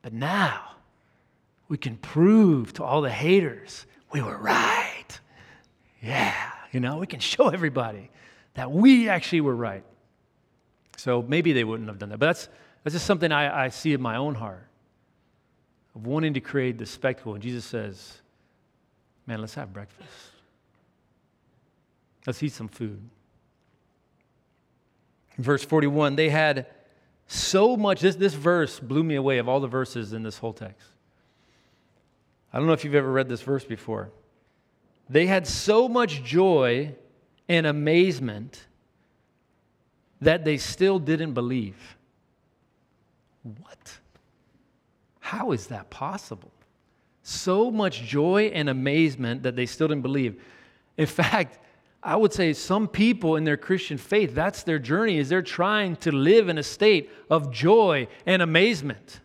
But 0.04 0.14
now 0.14 0.76
we 1.68 1.78
can 1.78 1.98
prove 1.98 2.74
to 2.74 2.84
all 2.84 3.02
the 3.02 3.10
haters 3.10 3.88
we 4.14 4.22
were 4.22 4.38
right. 4.38 5.08
Yeah, 6.02 6.36
you 6.72 6.80
know, 6.80 6.98
we 6.98 7.08
can 7.08 7.20
show 7.20 7.50
everybody 7.50 8.12
that 8.54 8.72
we 8.72 9.10
actually 9.10 9.42
were 9.42 9.56
right. 9.56 9.84
So 10.98 11.24
maybe 11.28 11.52
they 11.52 11.64
wouldn't 11.64 11.90
have 11.90 11.98
done 11.98 12.10
that. 12.10 12.20
But 12.20 12.28
that's, 12.28 12.50
that's 12.84 12.94
just 12.94 13.06
something 13.06 13.32
I, 13.32 13.66
I 13.66 13.70
see 13.70 13.94
in 13.94 14.02
my 14.02 14.18
own 14.18 14.36
heart 14.36 14.68
of 15.96 16.06
wanting 16.06 16.36
to 16.36 16.42
create 16.42 16.78
the 16.78 16.86
spectacle. 16.86 17.34
And 17.34 17.42
Jesus 17.42 17.66
says, 17.66 18.22
man, 19.26 19.42
let's 19.42 19.56
have 19.56 19.74
breakfast. 19.74 20.10
Let's 22.28 22.44
eat 22.44 22.52
some 22.52 22.68
food. 22.68 23.02
verse 25.40 25.66
41, 25.66 26.16
they 26.16 26.30
had 26.30 26.68
so 27.34 27.78
much, 27.78 28.02
this, 28.02 28.18
this 28.18 28.34
verse 28.34 28.78
blew 28.78 29.04
me 29.04 29.16
away 29.16 29.38
of 29.38 29.48
all 29.48 29.62
the 29.62 29.68
verses 29.68 30.12
in 30.12 30.22
this 30.22 30.38
whole 30.38 30.52
text. 30.52 30.86
I 32.52 32.58
don't 32.58 32.68
know 32.68 32.74
if 32.74 32.84
you've 32.84 32.94
ever 32.94 33.10
read 33.10 33.30
this 33.30 33.42
verse 33.42 33.64
before. 33.64 34.12
They 35.10 35.28
had 35.28 35.48
so 35.48 35.88
much 35.88 36.24
joy 36.24 36.94
and 37.48 37.66
amazement 37.66 38.68
that 40.20 40.44
they 40.44 40.58
still 40.58 41.00
didn't 41.00 41.34
believe. 41.34 41.78
What? 43.44 44.00
How 45.22 45.54
is 45.54 45.68
that 45.68 45.90
possible? 45.90 46.52
So 47.24 47.72
much 47.72 48.04
joy 48.04 48.52
and 48.54 48.68
amazement 48.68 49.44
that 49.44 49.56
they 49.56 49.68
still 49.68 49.88
didn't 49.88 50.02
believe. 50.02 50.44
In 50.98 51.08
fact, 51.08 51.60
I 52.04 52.16
would 52.16 52.34
say 52.34 52.54
some 52.54 52.88
people 52.88 53.36
in 53.36 53.44
their 53.44 53.58
Christian 53.58 53.98
faith, 53.98 54.34
that's 54.34 54.64
their 54.64 54.80
journey, 54.80 55.18
is 55.18 55.30
they're 55.30 55.42
trying 55.42 55.96
to 55.98 56.12
live 56.12 56.50
in 56.50 56.58
a 56.58 56.64
state 56.64 57.12
of 57.30 57.52
joy 57.52 58.08
and 58.26 58.42
amazement. 58.42 59.20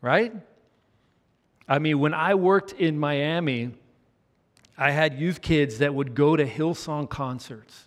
Right? 0.00 0.32
I 1.68 1.78
mean, 1.78 1.98
when 1.98 2.14
I 2.14 2.34
worked 2.34 2.72
in 2.72 2.98
Miami, 2.98 3.72
I 4.76 4.90
had 4.90 5.18
youth 5.18 5.40
kids 5.42 5.78
that 5.78 5.94
would 5.94 6.14
go 6.14 6.36
to 6.36 6.46
Hillsong 6.46 7.08
concerts. 7.08 7.86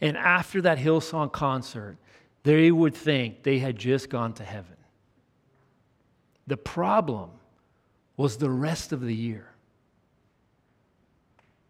And 0.00 0.16
after 0.16 0.62
that 0.62 0.78
Hillsong 0.78 1.32
concert, 1.32 1.96
they 2.44 2.70
would 2.70 2.94
think 2.94 3.42
they 3.42 3.58
had 3.58 3.76
just 3.76 4.08
gone 4.08 4.32
to 4.34 4.44
heaven. 4.44 4.76
The 6.46 6.56
problem 6.56 7.30
was 8.16 8.38
the 8.38 8.50
rest 8.50 8.92
of 8.92 9.00
the 9.00 9.14
year. 9.14 9.50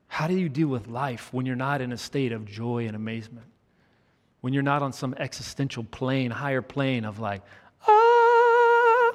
How 0.08 0.26
do 0.26 0.34
you 0.34 0.48
deal 0.48 0.68
with 0.68 0.88
life 0.88 1.32
when 1.32 1.46
you're 1.46 1.54
not 1.54 1.80
in 1.80 1.92
a 1.92 1.98
state 1.98 2.32
of 2.32 2.44
joy 2.44 2.86
and 2.86 2.96
amazement? 2.96 3.46
When 4.40 4.52
you're 4.52 4.62
not 4.62 4.82
on 4.82 4.92
some 4.92 5.14
existential 5.14 5.84
plane, 5.84 6.30
higher 6.30 6.62
plane 6.62 7.04
of 7.04 7.20
like, 7.20 7.42
ah. 7.86 9.12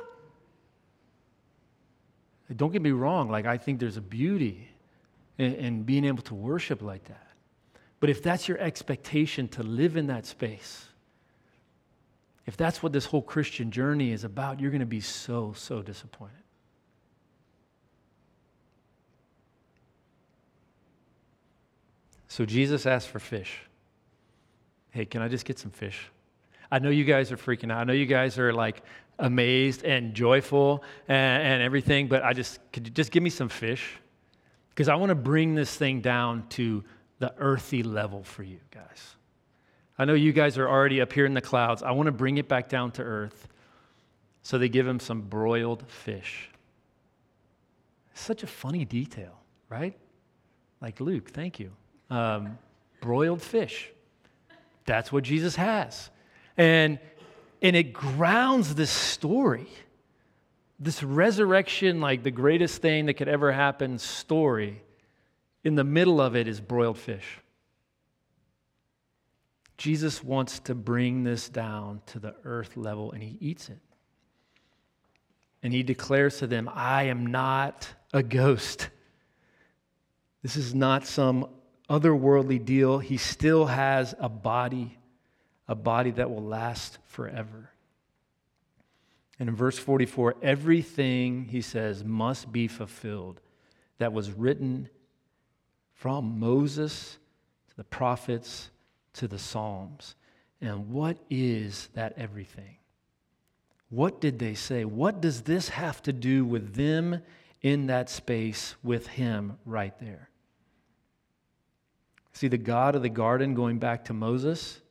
Don't 2.55 2.71
get 2.71 2.81
me 2.81 2.91
wrong, 2.91 3.29
like, 3.29 3.45
I 3.45 3.57
think 3.57 3.79
there's 3.79 3.97
a 3.97 4.01
beauty 4.01 4.69
in, 5.37 5.55
in 5.55 5.83
being 5.83 6.05
able 6.05 6.21
to 6.23 6.35
worship 6.35 6.81
like 6.81 7.03
that. 7.05 7.27
But 7.99 8.09
if 8.09 8.21
that's 8.21 8.47
your 8.47 8.59
expectation 8.59 9.47
to 9.49 9.63
live 9.63 9.97
in 9.97 10.07
that 10.07 10.25
space, 10.25 10.85
if 12.45 12.57
that's 12.57 12.83
what 12.83 12.91
this 12.91 13.05
whole 13.05 13.21
Christian 13.21 13.71
journey 13.71 14.11
is 14.11 14.23
about, 14.23 14.59
you're 14.59 14.71
going 14.71 14.81
to 14.81 14.85
be 14.85 14.99
so, 14.99 15.53
so 15.55 15.81
disappointed. 15.81 16.42
So 22.33 22.45
Jesus 22.45 22.87
asked 22.87 23.09
for 23.09 23.19
fish. 23.19 23.61
Hey, 24.89 25.05
can 25.05 25.21
I 25.21 25.27
just 25.27 25.45
get 25.45 25.59
some 25.59 25.69
fish? 25.69 26.09
I 26.71 26.79
know 26.79 26.89
you 26.89 27.03
guys 27.03 27.31
are 27.31 27.37
freaking 27.37 27.71
out. 27.71 27.77
I 27.77 27.83
know 27.83 27.93
you 27.93 28.07
guys 28.07 28.39
are 28.39 28.51
like 28.51 28.81
amazed 29.19 29.83
and 29.83 30.15
joyful 30.15 30.83
and, 31.07 31.43
and 31.43 31.61
everything, 31.61 32.07
but 32.07 32.23
I 32.23 32.33
just, 32.33 32.59
could 32.71 32.87
you 32.87 32.91
just 32.91 33.11
give 33.11 33.21
me 33.21 33.29
some 33.29 33.49
fish? 33.49 33.99
Because 34.69 34.89
I 34.89 34.95
want 34.95 35.11
to 35.11 35.15
bring 35.15 35.53
this 35.53 35.77
thing 35.77 36.01
down 36.01 36.47
to 36.49 36.83
the 37.19 37.35
earthy 37.37 37.83
level 37.83 38.23
for 38.23 38.41
you 38.41 38.57
guys. 38.71 39.15
I 39.99 40.05
know 40.05 40.15
you 40.15 40.33
guys 40.33 40.57
are 40.57 40.67
already 40.67 41.01
up 41.01 41.13
here 41.13 41.27
in 41.27 41.35
the 41.35 41.41
clouds. 41.41 41.83
I 41.83 41.91
want 41.91 42.07
to 42.07 42.11
bring 42.11 42.39
it 42.39 42.47
back 42.47 42.67
down 42.67 42.89
to 42.93 43.03
earth. 43.03 43.47
So 44.41 44.57
they 44.57 44.69
give 44.69 44.87
him 44.87 44.99
some 44.99 45.21
broiled 45.21 45.87
fish. 45.87 46.49
Such 48.15 48.41
a 48.41 48.47
funny 48.47 48.85
detail, 48.85 49.39
right? 49.69 49.95
Like 50.81 50.99
Luke, 50.99 51.29
thank 51.29 51.59
you. 51.59 51.73
Um, 52.13 52.59
broiled 53.01 53.41
fish. 53.41 53.89
That's 54.85 55.11
what 55.11 55.23
Jesus 55.23 55.55
has. 55.55 56.11
And, 56.57 56.99
and 57.59 57.75
it 57.75 57.91
grounds 57.91 58.75
this 58.75 58.91
story, 58.91 59.67
this 60.79 61.01
resurrection, 61.01 62.01
like 62.01 62.21
the 62.21 62.29
greatest 62.29 62.83
thing 62.83 63.07
that 63.07 63.15
could 63.15 63.27
ever 63.27 63.51
happen 63.51 63.97
story. 63.97 64.83
In 65.63 65.73
the 65.73 65.83
middle 65.83 66.21
of 66.21 66.35
it 66.35 66.47
is 66.47 66.61
broiled 66.61 66.99
fish. 66.99 67.39
Jesus 69.77 70.23
wants 70.23 70.59
to 70.59 70.75
bring 70.75 71.23
this 71.23 71.49
down 71.49 71.99
to 72.05 72.19
the 72.19 72.35
earth 72.43 72.77
level, 72.77 73.11
and 73.11 73.23
he 73.23 73.39
eats 73.41 73.69
it. 73.69 73.79
And 75.63 75.73
he 75.73 75.81
declares 75.81 76.37
to 76.37 76.47
them, 76.47 76.69
I 76.71 77.05
am 77.05 77.25
not 77.25 77.87
a 78.13 78.21
ghost. 78.21 78.89
This 80.43 80.55
is 80.55 80.75
not 80.75 81.07
some 81.07 81.47
otherworldly 81.89 82.63
deal. 82.63 82.99
He 82.99 83.17
still 83.17 83.65
has 83.65 84.15
a 84.19 84.29
body 84.29 84.97
a 85.67 85.75
body 85.75 86.11
that 86.11 86.29
will 86.29 86.43
last 86.43 86.97
forever. 87.05 87.69
And 89.39 89.49
in 89.49 89.55
verse 89.55 89.77
44, 89.77 90.35
everything, 90.41 91.45
he 91.45 91.61
says, 91.61 92.03
must 92.03 92.51
be 92.51 92.67
fulfilled 92.67 93.41
that 93.97 94.13
was 94.13 94.31
written 94.31 94.89
from 95.93 96.39
Moses 96.39 97.17
to 97.69 97.77
the 97.77 97.83
prophets 97.83 98.69
to 99.13 99.27
the 99.27 99.39
Psalms. 99.39 100.15
And 100.61 100.91
what 100.91 101.17
is 101.29 101.89
that 101.93 102.13
everything? 102.17 102.77
What 103.89 104.21
did 104.21 104.39
they 104.39 104.53
say? 104.53 104.85
What 104.85 105.21
does 105.21 105.41
this 105.43 105.69
have 105.69 106.01
to 106.03 106.13
do 106.13 106.45
with 106.45 106.73
them 106.75 107.21
in 107.61 107.87
that 107.87 108.09
space 108.09 108.75
with 108.83 109.07
him 109.07 109.57
right 109.65 109.97
there? 109.99 110.29
See, 112.33 112.47
the 112.47 112.57
God 112.57 112.95
of 112.95 113.03
the 113.03 113.09
garden, 113.09 113.53
going 113.53 113.77
back 113.79 114.05
to 114.05 114.13
Moses, 114.13 114.81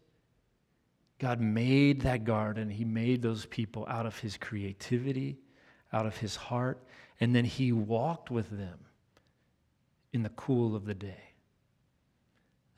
God 1.19 1.41
made 1.41 2.03
that 2.03 2.25
garden, 2.25 2.71
He 2.71 2.85
made 2.85 3.23
those 3.23 3.47
people 3.47 3.87
out 3.89 4.07
of 4.07 4.19
His 4.19 4.37
creativity, 4.37 5.39
out 5.93 6.07
of 6.07 6.17
His 6.17 6.37
heart, 6.37 6.83
and 7.21 7.35
then 7.35 7.45
He 7.45 7.73
walked 7.73 8.31
with 8.31 8.51
them 8.51 8.79
in 10.13 10.23
the 10.23 10.31
cool 10.31 10.77
of 10.77 10.85
the 10.85 10.95
day. 10.95 11.33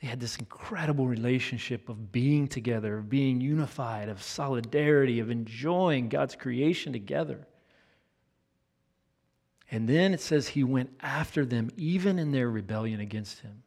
They 0.00 0.09
had 0.09 0.20
this 0.20 0.37
incredible 0.37 1.07
relationship 1.07 1.88
of 1.88 2.12
being 2.12 2.46
together, 2.46 2.98
of 2.98 3.09
being 3.09 3.40
unified, 3.40 4.09
of 4.09 4.22
solidarity, 4.22 5.20
of 5.20 5.31
enjoying 5.31 6.09
God's 6.09 6.37
creation 6.37 6.92
together. 6.92 7.46
And 9.70 9.88
then 9.88 10.14
it 10.14 10.20
says 10.20 10.48
he 10.48 10.62
went 10.62 10.90
after 11.00 11.44
them 11.44 11.70
even 11.77 12.18
in 12.18 12.33
their 12.33 12.50
rebellion 12.50 13.00
against 13.00 13.40
him. 13.40 13.63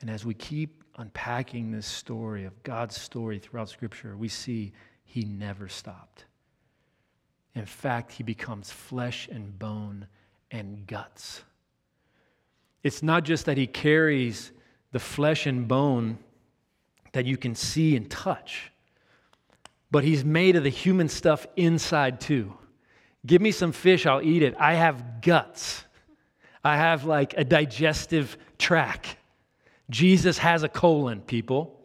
And 0.00 0.10
as 0.10 0.24
we 0.24 0.34
keep 0.34 0.84
unpacking 0.98 1.70
this 1.70 1.86
story 1.86 2.44
of 2.44 2.62
God's 2.62 3.00
story 3.00 3.38
throughout 3.38 3.68
Scripture, 3.68 4.16
we 4.16 4.28
see 4.28 4.72
he 5.04 5.24
never 5.24 5.68
stopped. 5.68 6.24
In 7.54 7.64
fact, 7.64 8.12
he 8.12 8.22
becomes 8.22 8.70
flesh 8.70 9.28
and 9.30 9.58
bone 9.58 10.06
and 10.50 10.86
guts. 10.86 11.42
It's 12.82 13.02
not 13.02 13.24
just 13.24 13.46
that 13.46 13.56
he 13.56 13.66
carries 13.66 14.52
the 14.92 14.98
flesh 14.98 15.46
and 15.46 15.66
bone 15.66 16.18
that 17.12 17.24
you 17.24 17.36
can 17.36 17.54
see 17.54 17.96
and 17.96 18.10
touch, 18.10 18.70
but 19.90 20.04
he's 20.04 20.24
made 20.24 20.56
of 20.56 20.64
the 20.64 20.70
human 20.70 21.08
stuff 21.08 21.46
inside 21.56 22.20
too. 22.20 22.52
Give 23.24 23.40
me 23.40 23.50
some 23.50 23.72
fish, 23.72 24.06
I'll 24.06 24.22
eat 24.22 24.42
it. 24.42 24.54
I 24.58 24.74
have 24.74 25.20
guts. 25.22 25.84
I 26.62 26.76
have 26.76 27.04
like 27.04 27.34
a 27.36 27.44
digestive 27.44 28.36
tract. 28.58 29.16
Jesus 29.90 30.38
has 30.38 30.62
a 30.62 30.68
colon, 30.68 31.20
people. 31.20 31.80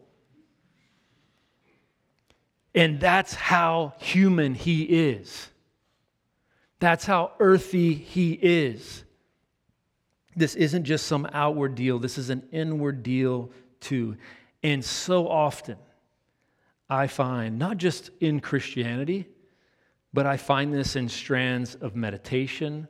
And 2.74 2.98
that's 2.98 3.34
how 3.34 3.94
human 3.98 4.54
he 4.54 4.82
is. 4.82 5.48
That's 6.80 7.04
how 7.04 7.32
earthy 7.38 7.94
he 7.94 8.32
is. 8.32 9.04
This 10.34 10.54
isn't 10.54 10.84
just 10.84 11.06
some 11.06 11.28
outward 11.32 11.74
deal, 11.74 11.98
this 11.98 12.18
is 12.18 12.30
an 12.30 12.48
inward 12.50 13.02
deal 13.02 13.50
too. 13.80 14.16
And 14.62 14.84
so 14.84 15.28
often, 15.28 15.76
I 16.88 17.06
find, 17.06 17.58
not 17.58 17.78
just 17.78 18.10
in 18.20 18.40
Christianity, 18.40 19.28
but 20.12 20.26
I 20.26 20.36
find 20.36 20.72
this 20.72 20.96
in 20.96 21.08
strands 21.08 21.74
of 21.74 21.96
meditation, 21.96 22.86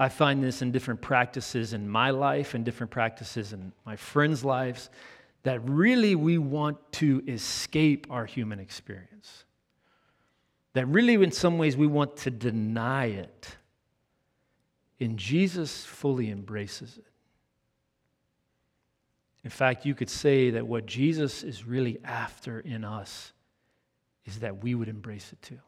I 0.00 0.08
find 0.08 0.42
this 0.42 0.62
in 0.62 0.72
different 0.72 1.02
practices 1.02 1.74
in 1.74 1.86
my 1.86 2.08
life 2.08 2.54
and 2.54 2.64
different 2.64 2.90
practices 2.90 3.52
in 3.52 3.70
my 3.84 3.96
friends' 3.96 4.42
lives 4.42 4.88
that 5.42 5.60
really 5.68 6.14
we 6.14 6.38
want 6.38 6.78
to 6.92 7.22
escape 7.28 8.06
our 8.08 8.24
human 8.24 8.60
experience. 8.60 9.44
That 10.72 10.86
really, 10.86 11.14
in 11.14 11.32
some 11.32 11.58
ways, 11.58 11.76
we 11.76 11.86
want 11.86 12.16
to 12.18 12.30
deny 12.30 13.06
it. 13.06 13.56
And 15.00 15.18
Jesus 15.18 15.84
fully 15.84 16.30
embraces 16.30 16.96
it. 16.96 17.04
In 19.44 19.50
fact, 19.50 19.84
you 19.84 19.94
could 19.94 20.10
say 20.10 20.48
that 20.50 20.66
what 20.66 20.86
Jesus 20.86 21.42
is 21.42 21.66
really 21.66 21.98
after 22.04 22.60
in 22.60 22.84
us 22.84 23.32
is 24.24 24.38
that 24.38 24.62
we 24.62 24.74
would 24.74 24.88
embrace 24.88 25.30
it 25.30 25.42
too 25.42 25.58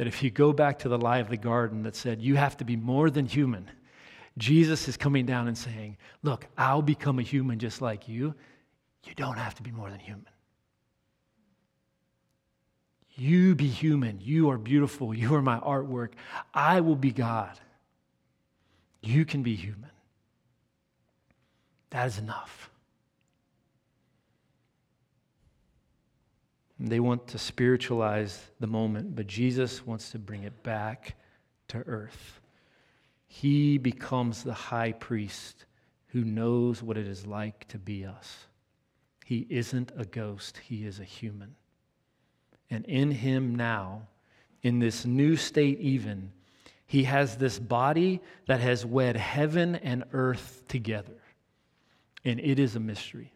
that 0.00 0.06
if 0.06 0.22
you 0.22 0.30
go 0.30 0.50
back 0.50 0.78
to 0.78 0.88
the 0.88 0.96
lie 0.96 1.18
of 1.18 1.28
the 1.28 1.36
garden 1.36 1.82
that 1.82 1.94
said, 1.94 2.22
you 2.22 2.34
have 2.34 2.56
to 2.56 2.64
be 2.64 2.74
more 2.74 3.10
than 3.10 3.26
human, 3.26 3.70
Jesus 4.38 4.88
is 4.88 4.96
coming 4.96 5.26
down 5.26 5.46
and 5.46 5.58
saying, 5.58 5.98
Look, 6.22 6.46
I'll 6.56 6.80
become 6.80 7.18
a 7.18 7.22
human 7.22 7.58
just 7.58 7.82
like 7.82 8.08
you. 8.08 8.34
You 9.04 9.14
don't 9.14 9.36
have 9.36 9.54
to 9.56 9.62
be 9.62 9.70
more 9.70 9.90
than 9.90 9.98
human. 9.98 10.24
You 13.10 13.54
be 13.54 13.66
human. 13.66 14.22
You 14.22 14.48
are 14.48 14.56
beautiful. 14.56 15.12
You 15.12 15.34
are 15.34 15.42
my 15.42 15.58
artwork. 15.58 16.12
I 16.54 16.80
will 16.80 16.96
be 16.96 17.12
God. 17.12 17.60
You 19.02 19.26
can 19.26 19.42
be 19.42 19.54
human. 19.54 19.90
That 21.90 22.06
is 22.06 22.16
enough. 22.16 22.69
They 26.82 27.00
want 27.00 27.28
to 27.28 27.38
spiritualize 27.38 28.40
the 28.58 28.66
moment, 28.66 29.14
but 29.14 29.26
Jesus 29.26 29.86
wants 29.86 30.10
to 30.12 30.18
bring 30.18 30.44
it 30.44 30.62
back 30.62 31.14
to 31.68 31.78
earth. 31.86 32.40
He 33.26 33.76
becomes 33.76 34.42
the 34.42 34.54
high 34.54 34.92
priest 34.92 35.66
who 36.06 36.24
knows 36.24 36.82
what 36.82 36.96
it 36.96 37.06
is 37.06 37.26
like 37.26 37.68
to 37.68 37.78
be 37.78 38.06
us. 38.06 38.46
He 39.26 39.46
isn't 39.50 39.92
a 39.96 40.06
ghost, 40.06 40.56
he 40.56 40.86
is 40.86 40.98
a 40.98 41.04
human. 41.04 41.54
And 42.70 42.86
in 42.86 43.10
him 43.10 43.54
now, 43.54 44.08
in 44.62 44.78
this 44.78 45.04
new 45.04 45.36
state, 45.36 45.78
even, 45.80 46.32
he 46.86 47.04
has 47.04 47.36
this 47.36 47.58
body 47.58 48.20
that 48.46 48.60
has 48.60 48.86
wed 48.86 49.16
heaven 49.16 49.76
and 49.76 50.04
earth 50.12 50.64
together. 50.66 51.20
And 52.24 52.40
it 52.40 52.58
is 52.58 52.74
a 52.74 52.80
mystery. 52.80 53.34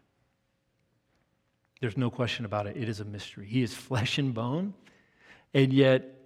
There's 1.85 1.99
no 1.99 2.09
question 2.09 2.47
about 2.47 2.67
it. 2.67 2.79
It 2.79 2.89
is 2.89 3.01
a 3.01 3.05
mystery. 3.05 3.45
He 3.45 3.63
is 3.63 3.75
flesh 3.75 4.17
and 4.17 4.33
bone, 4.33 4.73
and 5.53 5.71
yet, 5.71 6.19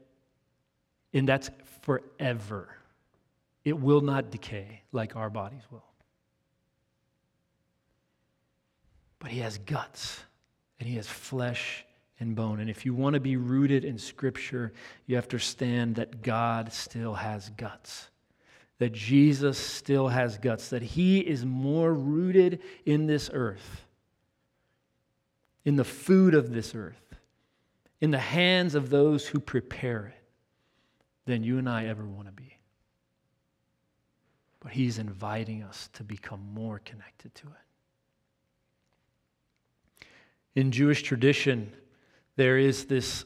and 1.13 1.29
that's 1.29 1.51
forever. 1.81 2.69
It 3.65 3.77
will 3.77 4.01
not 4.01 4.31
decay 4.31 4.83
like 4.93 5.17
our 5.17 5.29
bodies 5.29 5.63
will. 5.73 5.83
But 9.19 9.33
he 9.33 9.41
has 9.41 9.59
guts, 9.59 10.21
and 10.79 10.89
he 10.89 10.95
has 10.95 11.09
flesh 11.09 11.85
and 12.21 12.37
bone. 12.37 12.61
And 12.61 12.71
if 12.71 12.87
you 12.87 12.95
want 12.95 13.15
to 13.15 13.21
be 13.21 13.37
rooted 13.37 13.85
in 13.85 13.99
Scripture, 13.99 14.73
you 15.09 15.17
have 15.17 15.27
to 15.27 15.35
understand 15.35 15.97
that 15.97 16.23
God 16.23 16.73
still 16.73 17.15
has 17.15 17.51
guts 17.57 18.11
that 18.79 18.93
Jesus 18.93 19.59
still 19.59 20.07
has 20.07 20.39
guts, 20.39 20.69
that 20.69 20.83
he 20.83 21.19
is 21.19 21.45
more 21.45 21.93
rooted 21.93 22.61
in 22.87 23.09
this 23.09 23.29
earth 23.33 23.88
in 25.65 25.77
the 25.77 25.85
food 25.85 26.35
of 26.35 26.53
this 26.53 26.75
earth, 26.75 27.15
in 28.01 28.11
the 28.11 28.19
hands 28.19 28.75
of 28.75 28.91
those 28.91 29.27
who 29.27 29.41
prepare 29.41 30.07
it, 30.07 30.15
than 31.27 31.45
you 31.45 31.59
and 31.59 31.69
I 31.69 31.87
ever 31.87 32.07
want 32.07 32.27
to 32.27 32.33
be. 32.33 32.57
But 34.61 34.73
He's 34.73 34.99
inviting 34.99 35.63
us 35.63 35.91
to 35.93 36.03
become 36.03 36.41
more 36.55 36.81
connected 36.85 37.35
to 37.37 37.49
it. 37.49 40.07
In 40.55 40.73
Jewish 40.73 41.03
tradition, 41.03 41.73
there 42.37 42.59
is 42.59 42.87
this 42.87 43.25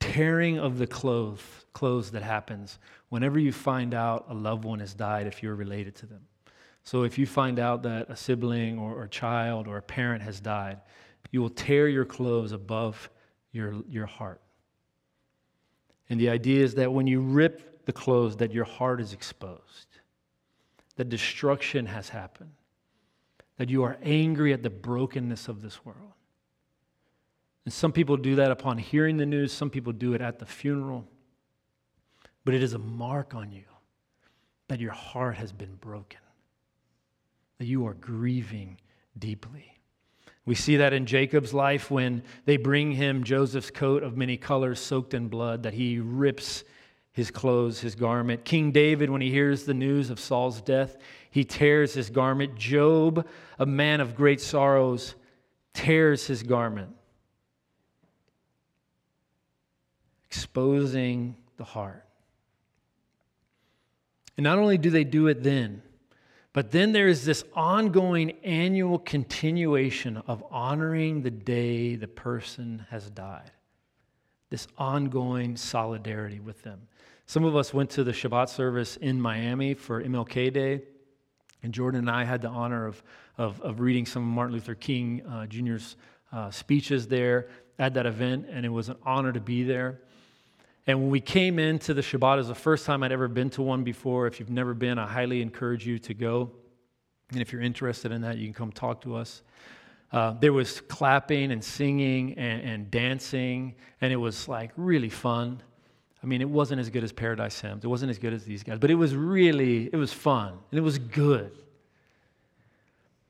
tearing 0.00 0.58
of 0.58 0.78
the 0.78 0.86
clothes, 0.86 1.40
clothes 1.72 2.10
that 2.10 2.22
happens 2.22 2.78
whenever 3.10 3.38
you 3.38 3.52
find 3.52 3.94
out 3.94 4.26
a 4.28 4.34
loved 4.34 4.64
one 4.64 4.80
has 4.80 4.92
died 4.92 5.26
if 5.26 5.42
you're 5.42 5.54
related 5.54 5.94
to 5.94 6.06
them. 6.06 6.20
So 6.82 7.04
if 7.04 7.18
you 7.18 7.26
find 7.26 7.58
out 7.58 7.82
that 7.84 8.10
a 8.10 8.16
sibling 8.16 8.78
or, 8.78 8.94
or 8.94 9.04
a 9.04 9.08
child 9.08 9.68
or 9.68 9.76
a 9.76 9.82
parent 9.82 10.22
has 10.22 10.40
died, 10.40 10.80
you 11.30 11.40
will 11.40 11.50
tear 11.50 11.88
your 11.88 12.04
clothes 12.04 12.52
above 12.52 13.10
your, 13.52 13.74
your 13.88 14.06
heart. 14.06 14.40
And 16.08 16.20
the 16.20 16.28
idea 16.28 16.64
is 16.64 16.74
that 16.74 16.92
when 16.92 17.06
you 17.06 17.20
rip 17.20 17.84
the 17.86 17.92
clothes, 17.92 18.36
that 18.38 18.52
your 18.52 18.64
heart 18.64 19.00
is 19.00 19.12
exposed, 19.12 19.86
that 20.96 21.08
destruction 21.08 21.86
has 21.86 22.08
happened, 22.08 22.52
that 23.56 23.70
you 23.70 23.84
are 23.84 23.96
angry 24.02 24.52
at 24.52 24.62
the 24.62 24.70
brokenness 24.70 25.48
of 25.48 25.62
this 25.62 25.84
world. 25.84 26.12
And 27.64 27.72
some 27.72 27.92
people 27.92 28.16
do 28.16 28.36
that 28.36 28.50
upon 28.50 28.78
hearing 28.78 29.16
the 29.16 29.26
news, 29.26 29.52
some 29.52 29.70
people 29.70 29.92
do 29.92 30.14
it 30.14 30.20
at 30.20 30.38
the 30.38 30.46
funeral. 30.46 31.06
But 32.44 32.54
it 32.54 32.62
is 32.62 32.74
a 32.74 32.78
mark 32.78 33.34
on 33.34 33.52
you 33.52 33.64
that 34.68 34.80
your 34.80 34.92
heart 34.92 35.36
has 35.36 35.52
been 35.52 35.74
broken, 35.76 36.20
that 37.58 37.66
you 37.66 37.86
are 37.86 37.94
grieving 37.94 38.80
deeply. 39.18 39.79
We 40.50 40.56
see 40.56 40.78
that 40.78 40.92
in 40.92 41.06
Jacob's 41.06 41.54
life 41.54 41.92
when 41.92 42.24
they 42.44 42.56
bring 42.56 42.90
him 42.90 43.22
Joseph's 43.22 43.70
coat 43.70 44.02
of 44.02 44.16
many 44.16 44.36
colors 44.36 44.80
soaked 44.80 45.14
in 45.14 45.28
blood, 45.28 45.62
that 45.62 45.74
he 45.74 46.00
rips 46.00 46.64
his 47.12 47.30
clothes, 47.30 47.78
his 47.78 47.94
garment. 47.94 48.44
King 48.44 48.72
David, 48.72 49.10
when 49.10 49.20
he 49.20 49.30
hears 49.30 49.62
the 49.62 49.74
news 49.74 50.10
of 50.10 50.18
Saul's 50.18 50.60
death, 50.60 50.96
he 51.30 51.44
tears 51.44 51.94
his 51.94 52.10
garment. 52.10 52.56
Job, 52.56 53.28
a 53.60 53.64
man 53.64 54.00
of 54.00 54.16
great 54.16 54.40
sorrows, 54.40 55.14
tears 55.72 56.26
his 56.26 56.42
garment, 56.42 56.96
exposing 60.24 61.36
the 61.58 61.64
heart. 61.64 62.04
And 64.36 64.42
not 64.42 64.58
only 64.58 64.78
do 64.78 64.90
they 64.90 65.04
do 65.04 65.28
it 65.28 65.44
then, 65.44 65.80
but 66.52 66.70
then 66.72 66.92
there 66.92 67.08
is 67.08 67.24
this 67.24 67.44
ongoing 67.54 68.32
annual 68.42 68.98
continuation 68.98 70.16
of 70.26 70.42
honoring 70.50 71.22
the 71.22 71.30
day 71.30 71.94
the 71.94 72.08
person 72.08 72.86
has 72.90 73.08
died. 73.10 73.52
This 74.50 74.66
ongoing 74.76 75.56
solidarity 75.56 76.40
with 76.40 76.62
them. 76.62 76.88
Some 77.26 77.44
of 77.44 77.54
us 77.54 77.72
went 77.72 77.90
to 77.90 78.02
the 78.02 78.10
Shabbat 78.10 78.48
service 78.48 78.96
in 78.96 79.20
Miami 79.20 79.74
for 79.74 80.02
MLK 80.02 80.52
Day, 80.52 80.82
and 81.62 81.72
Jordan 81.72 82.00
and 82.00 82.10
I 82.10 82.24
had 82.24 82.42
the 82.42 82.48
honor 82.48 82.86
of, 82.86 83.00
of, 83.38 83.60
of 83.60 83.78
reading 83.78 84.04
some 84.04 84.22
of 84.22 84.28
Martin 84.28 84.54
Luther 84.54 84.74
King 84.74 85.22
uh, 85.26 85.46
Jr.'s 85.46 85.94
uh, 86.32 86.50
speeches 86.50 87.06
there 87.06 87.48
at 87.78 87.94
that 87.94 88.06
event, 88.06 88.46
and 88.50 88.66
it 88.66 88.70
was 88.70 88.88
an 88.88 88.96
honor 89.04 89.32
to 89.32 89.40
be 89.40 89.62
there. 89.62 90.00
And 90.90 91.02
when 91.02 91.10
we 91.10 91.20
came 91.20 91.60
into 91.60 91.94
the 91.94 92.00
Shabbat, 92.00 92.34
it 92.34 92.38
was 92.38 92.48
the 92.48 92.54
first 92.56 92.84
time 92.84 93.04
I'd 93.04 93.12
ever 93.12 93.28
been 93.28 93.48
to 93.50 93.62
one 93.62 93.84
before. 93.84 94.26
If 94.26 94.40
you've 94.40 94.50
never 94.50 94.74
been, 94.74 94.98
I 94.98 95.06
highly 95.06 95.40
encourage 95.40 95.86
you 95.86 96.00
to 96.00 96.14
go. 96.14 96.50
And 97.30 97.40
if 97.40 97.52
you're 97.52 97.62
interested 97.62 98.10
in 98.10 98.22
that, 98.22 98.38
you 98.38 98.46
can 98.46 98.54
come 98.54 98.72
talk 98.72 99.00
to 99.02 99.14
us. 99.14 99.42
Uh, 100.10 100.32
there 100.32 100.52
was 100.52 100.80
clapping 100.80 101.52
and 101.52 101.62
singing 101.62 102.34
and, 102.36 102.62
and, 102.62 102.90
dancing, 102.90 103.76
and 104.00 104.12
it 104.12 104.16
was 104.16 104.48
like 104.48 104.72
really 104.76 105.08
fun. 105.08 105.62
I 106.24 106.26
mean, 106.26 106.40
it 106.40 106.50
wasn't 106.50 106.80
as 106.80 106.90
good 106.90 107.04
as 107.04 107.12
Paradise 107.12 107.60
Hymns. 107.60 107.84
It 107.84 107.88
wasn't 107.88 108.10
as 108.10 108.18
good 108.18 108.32
as 108.32 108.44
these 108.44 108.64
guys, 108.64 108.80
but 108.80 108.90
it 108.90 108.96
was 108.96 109.14
really, 109.14 109.88
it 109.92 109.96
was 109.96 110.12
fun 110.12 110.54
and 110.72 110.78
it 110.78 110.82
was 110.82 110.98
good. 110.98 111.52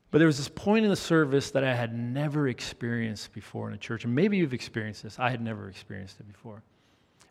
But 0.09 0.17
there 0.17 0.25
was 0.25 0.37
this 0.37 0.49
point 0.49 0.83
in 0.83 0.89
the 0.89 0.95
service 0.95 1.51
that 1.51 1.63
I 1.63 1.75
had 1.75 1.93
never 1.93 2.47
experienced 2.47 3.33
before 3.33 3.67
in 3.67 3.75
a 3.75 3.77
church, 3.77 4.03
and 4.03 4.15
maybe 4.15 4.37
you've 4.37 4.55
experienced 4.55 5.03
this. 5.03 5.19
I 5.19 5.29
had 5.29 5.43
never 5.43 5.69
experienced 5.69 6.19
it 6.19 6.27
before. 6.27 6.63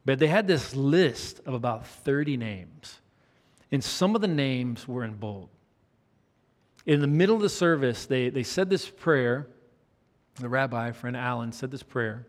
But 0.05 0.19
they 0.19 0.29
had 0.29 0.47
this 0.47 0.75
list 0.75 1.41
of 1.47 1.55
about 1.55 1.87
30 1.87 2.37
names, 2.37 3.01
and 3.71 3.83
some 3.85 4.15
of 4.15 4.21
the 4.21 4.29
names 4.29 4.89
were 4.89 5.05
in 5.05 5.15
bold. 5.15 5.49
In 6.87 7.01
the 7.01 7.07
middle 7.07 7.37
of 7.37 7.43
the 7.43 7.49
service, 7.49 8.07
they, 8.07 8.31
they 8.31 8.43
said 8.43 8.71
this 8.71 8.89
prayer. 8.89 9.47
The 10.37 10.49
rabbi, 10.49 10.93
friend 10.93 11.17
Alan, 11.17 11.53
said 11.53 11.71
this 11.71 11.83
prayer. 11.83 12.27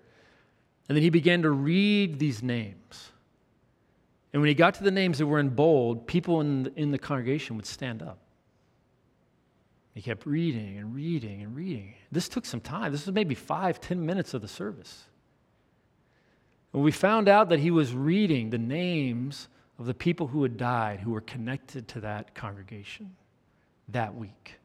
And 0.90 0.96
then 0.96 1.04
he 1.04 1.10
began 1.10 1.44
to 1.44 1.52
read 1.52 2.20
these 2.20 2.44
names. 2.44 3.12
And 4.34 4.42
when 4.42 4.50
he 4.50 4.54
got 4.54 4.76
to 4.76 4.84
the 4.84 4.92
names 4.92 5.18
that 5.20 5.26
were 5.26 5.40
in 5.40 5.50
bold, 5.50 6.08
people 6.08 6.42
in 6.42 6.64
the, 6.64 6.74
in 6.76 6.92
the 6.92 6.98
congregation 6.98 7.56
would 7.56 7.66
stand 7.66 8.02
up. 8.02 8.20
He 9.94 10.02
kept 10.02 10.26
reading 10.26 10.78
and 10.78 10.96
reading 10.96 11.42
and 11.42 11.56
reading. 11.56 11.94
This 12.12 12.30
took 12.30 12.46
some 12.46 12.62
time. 12.62 12.92
This 12.92 13.06
was 13.06 13.14
maybe 13.14 13.36
five, 13.36 13.82
ten 13.82 14.06
minutes 14.06 14.34
of 14.34 14.42
the 14.42 14.48
service. 14.48 15.06
And 16.74 16.84
we 16.84 16.92
found 16.92 17.28
out 17.28 17.50
that 17.50 17.60
he 17.60 17.72
was 17.72 17.94
reading 17.94 18.50
the 18.50 18.58
names 18.58 19.50
of 19.78 19.86
the 19.86 19.94
people 19.94 20.28
who 20.28 20.44
had 20.44 20.58
died 20.58 21.00
who 21.00 21.12
were 21.12 21.22
connected 21.22 21.88
to 21.90 22.02
that 22.02 22.34
congregation 22.36 23.16
that 23.90 24.16
week. 24.16 24.60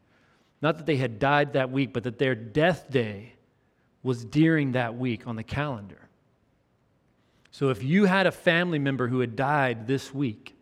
Not 0.63 0.77
that 0.77 0.87
they 0.87 0.97
had 0.97 1.19
died 1.19 1.55
that 1.55 1.71
week, 1.71 1.93
but 1.93 2.05
that 2.05 2.19
their 2.19 2.35
death 2.35 2.91
day 2.91 3.33
was 4.03 4.25
during 4.25 4.73
that 4.73 4.97
week 4.97 5.27
on 5.27 5.37
the 5.37 5.43
calendar. 5.43 6.09
So 7.51 7.71
if 7.71 7.83
you 7.83 8.05
had 8.05 8.27
a 8.27 8.33
family 8.33 8.79
member 8.79 9.09
who 9.09 9.21
had 9.21 9.35
died 9.35 9.87
this 9.87 10.15
week, 10.15 10.55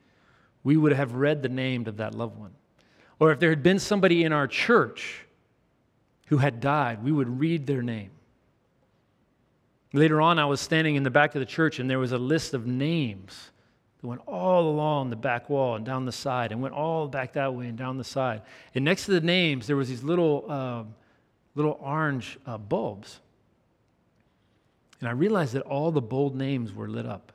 we 0.62 0.76
would 0.76 0.92
have 0.92 1.14
read 1.14 1.42
the 1.42 1.48
name 1.48 1.87
of 1.87 1.98
that 1.98 2.14
loved 2.14 2.38
one. 2.38 2.52
Or 3.18 3.33
if 3.33 3.38
there 3.38 3.50
had 3.50 3.62
been 3.62 3.78
somebody 3.78 4.24
in 4.24 4.33
our 4.33 4.46
church 4.46 5.26
who 6.28 6.38
had 6.38 6.61
died, 6.61 7.04
we 7.04 7.12
would 7.12 7.40
read 7.40 7.66
their 7.66 7.83
name. 7.83 8.11
Later 9.94 10.20
on, 10.20 10.40
I 10.40 10.44
was 10.44 10.61
standing 10.61 10.96
in 10.96 11.04
the 11.04 11.11
back 11.11 11.37
of 11.37 11.38
the 11.38 11.46
church 11.46 11.78
and 11.78 11.88
there 11.88 12.00
was 12.00 12.11
a 12.11 12.18
list 12.18 12.52
of 12.52 12.66
names 12.66 13.52
that 14.00 14.09
went 14.09 14.22
all 14.26 14.68
along 14.68 15.11
the 15.11 15.16
back 15.16 15.48
wall 15.48 15.76
and 15.76 15.87
down 15.87 16.04
the 16.04 16.11
side 16.11 16.50
and 16.50 16.61
went 16.61 16.74
all 16.74 17.07
back 17.07 17.35
that 17.35 17.54
way 17.54 17.68
and 17.68 17.78
down 17.78 17.96
the 17.96 18.02
side. 18.02 18.42
And 18.74 18.85
next 18.85 19.04
to 19.04 19.12
the 19.12 19.20
names, 19.20 19.68
there 19.68 19.76
was 19.76 19.88
these 19.88 20.02
little, 20.02 20.46
uh, 20.48 20.83
little 21.54 21.78
orange 21.80 22.37
uh, 22.44 22.59
bulbs. 22.59 23.20
And 24.98 25.09
I 25.09 25.12
realized 25.12 25.52
that 25.52 25.62
all 25.62 25.92
the 25.92 26.02
bold 26.02 26.35
names 26.35 26.72
were 26.72 26.88
lit 26.88 27.07
up. 27.07 27.30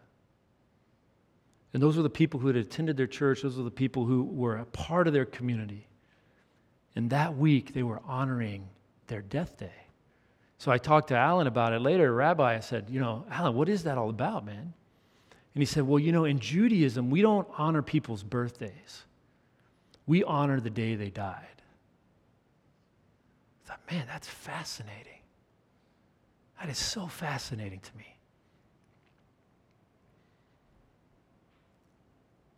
And 1.74 1.82
those 1.82 1.95
were 1.95 2.04
the 2.04 2.10
people 2.10 2.41
who 2.41 2.48
had 2.48 2.58
attended 2.58 2.98
their 2.98 3.08
church, 3.08 3.43
those 3.43 3.56
were 3.56 3.63
the 3.63 3.72
people 3.72 4.04
who 4.04 4.24
were 4.24 4.58
a 4.58 4.65
part 4.65 5.08
of 5.08 5.13
their 5.13 5.26
community. 5.26 5.88
And 6.93 7.10
that 7.12 7.38
week, 7.38 7.74
they 7.74 7.84
were 7.84 8.02
honoring 8.06 8.67
their 9.08 9.22
death 9.22 9.58
day. 9.58 9.72
So 10.60 10.74
I 10.74 10.78
talked 10.78 11.08
to 11.08 11.15
Alan 11.15 11.48
about 11.48 11.72
it 11.72 11.80
later. 11.80 12.13
Rabbi, 12.13 12.58
I 12.58 12.60
said, 12.60 12.89
You 12.89 13.00
know, 13.00 13.26
Alan, 13.32 13.56
what 13.56 13.69
is 13.69 13.84
that 13.84 13.98
all 13.98 14.10
about, 14.10 14.45
man? 14.45 14.74
And 15.56 15.62
he 15.62 15.65
said, 15.65 15.84
Well, 15.84 16.00
you 16.00 16.12
know, 16.12 16.26
in 16.26 16.39
Judaism, 16.39 17.10
we 17.10 17.22
don't 17.22 17.48
honor 17.58 17.82
people's 17.82 18.24
birthdays, 18.24 19.06
we 20.06 20.24
honor 20.24 20.60
the 20.60 20.69
day 20.69 20.95
they 20.95 21.10
died. 21.10 21.45
I 23.63 23.69
thought, 23.69 23.80
man, 23.89 24.06
that's 24.06 24.28
fascinating. 24.28 25.22
That 26.60 26.69
is 26.69 26.78
so 26.78 27.08
fascinating 27.08 27.80
to 27.80 27.98
me. 27.98 28.17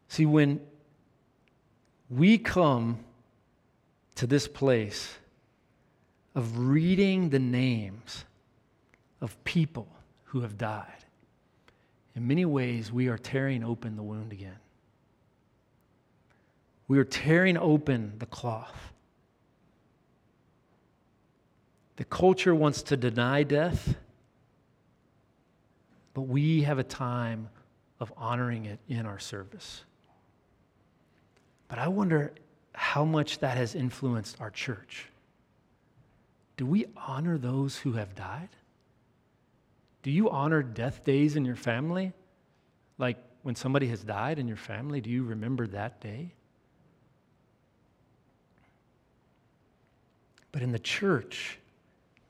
See, 0.07 0.25
when 0.25 0.59
we 2.09 2.39
come 2.39 2.99
to 4.15 4.25
this 4.25 4.47
place 4.47 5.17
of 6.33 6.57
reading 6.57 7.29
the 7.29 7.39
names 7.39 8.25
of 9.19 9.41
people 9.43 9.87
who 10.25 10.41
have 10.41 10.57
died, 10.57 11.05
in 12.15 12.27
many 12.27 12.45
ways, 12.45 12.91
we 12.91 13.07
are 13.07 13.17
tearing 13.17 13.63
open 13.63 13.95
the 13.95 14.03
wound 14.03 14.33
again. 14.33 14.57
We 16.87 16.99
are 16.99 17.05
tearing 17.05 17.57
open 17.57 18.13
the 18.19 18.25
cloth. 18.25 18.91
The 21.95 22.03
culture 22.05 22.53
wants 22.53 22.81
to 22.83 22.97
deny 22.97 23.43
death, 23.43 23.95
but 26.13 26.23
we 26.23 26.63
have 26.63 26.79
a 26.79 26.83
time 26.83 27.47
of 27.99 28.11
honoring 28.17 28.65
it 28.65 28.79
in 28.89 29.05
our 29.05 29.19
service. 29.19 29.83
But 31.69 31.79
I 31.79 31.87
wonder 31.87 32.33
how 32.73 33.05
much 33.05 33.39
that 33.39 33.55
has 33.55 33.75
influenced 33.75 34.41
our 34.41 34.49
church. 34.49 35.10
Do 36.57 36.65
we 36.65 36.85
honor 36.95 37.37
those 37.37 37.77
who 37.77 37.93
have 37.93 38.15
died? 38.15 38.49
Do 40.03 40.11
you 40.11 40.29
honor 40.29 40.63
death 40.63 41.03
days 41.03 41.35
in 41.35 41.45
your 41.45 41.55
family? 41.55 42.13
Like 42.97 43.17
when 43.43 43.55
somebody 43.55 43.87
has 43.87 44.03
died 44.03 44.39
in 44.39 44.47
your 44.47 44.57
family, 44.57 45.01
do 45.01 45.09
you 45.09 45.23
remember 45.23 45.67
that 45.67 46.01
day? 46.01 46.31
But 50.51 50.61
in 50.61 50.71
the 50.71 50.79
church, 50.79 51.57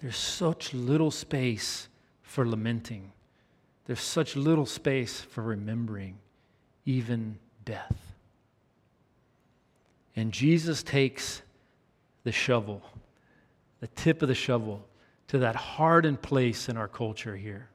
there's 0.02 0.18
such 0.18 0.74
little 0.74 1.12
space 1.12 1.88
for 2.22 2.48
lamenting. 2.48 3.12
There's 3.86 4.02
such 4.02 4.36
little 4.36 4.66
space 4.66 5.22
for 5.22 5.42
remembering 5.42 6.18
even 6.86 7.38
death. 7.66 8.14
And 10.16 10.32
Jesus 10.32 10.84
takes 10.84 11.42
the 12.24 12.32
shovel, 12.32 12.82
the 13.82 13.88
tip 13.88 14.22
of 14.22 14.30
the 14.30 14.36
shovel, 14.36 14.88
to 15.28 15.40
that 15.40 15.56
hardened 15.56 16.22
place 16.22 16.70
in 16.70 16.78
our 16.78 16.88
culture 16.88 17.36
here, 17.36 17.70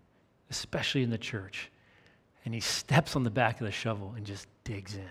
especially 0.51 1.03
in 1.03 1.11
the 1.11 1.19
church. 1.19 1.71
And 2.45 2.55
he 2.55 2.61
steps 2.61 3.17
on 3.17 3.25
the 3.25 3.31
back 3.31 3.61
of 3.61 3.67
the 3.67 3.73
shovel 3.73 4.15
and 4.17 4.25
just 4.25 4.47
digs 4.65 4.95
in. 4.95 5.09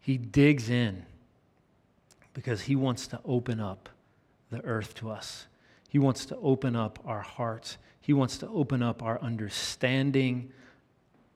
He 0.00 0.16
digs 0.16 0.70
in 0.70 1.04
because 2.32 2.62
he 2.62 2.76
wants 2.76 3.08
to 3.08 3.20
open 3.24 3.60
up 3.60 3.88
the 4.50 4.64
earth 4.64 4.94
to 4.96 5.10
us. 5.10 5.46
He 5.88 5.98
wants 5.98 6.24
to 6.26 6.36
open 6.36 6.76
up 6.76 6.98
our 7.04 7.20
hearts. 7.20 7.78
He 8.00 8.12
wants 8.12 8.38
to 8.38 8.48
open 8.48 8.82
up 8.82 9.02
our 9.02 9.20
understanding 9.20 10.52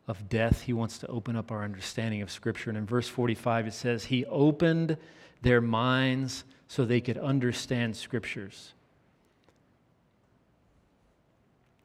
of 0.07 0.29
death. 0.29 0.63
He 0.63 0.73
wants 0.73 0.99
to 0.99 1.07
open 1.09 1.37
up 1.37 1.51
our 1.51 1.65
understanding 1.65 2.23
of 2.23 2.31
Scripture. 2.31 2.71
And 2.71 2.79
in 2.79 2.87
verse 2.87 3.09
45, 3.09 3.69
it 3.69 3.75
says, 3.75 4.05
He 4.05 4.25
opened 4.27 4.97
their 5.41 5.61
minds 5.61 6.45
so 6.73 6.87
they 6.87 7.03
could 7.03 7.19
understand 7.19 7.95
Scriptures. 7.95 8.73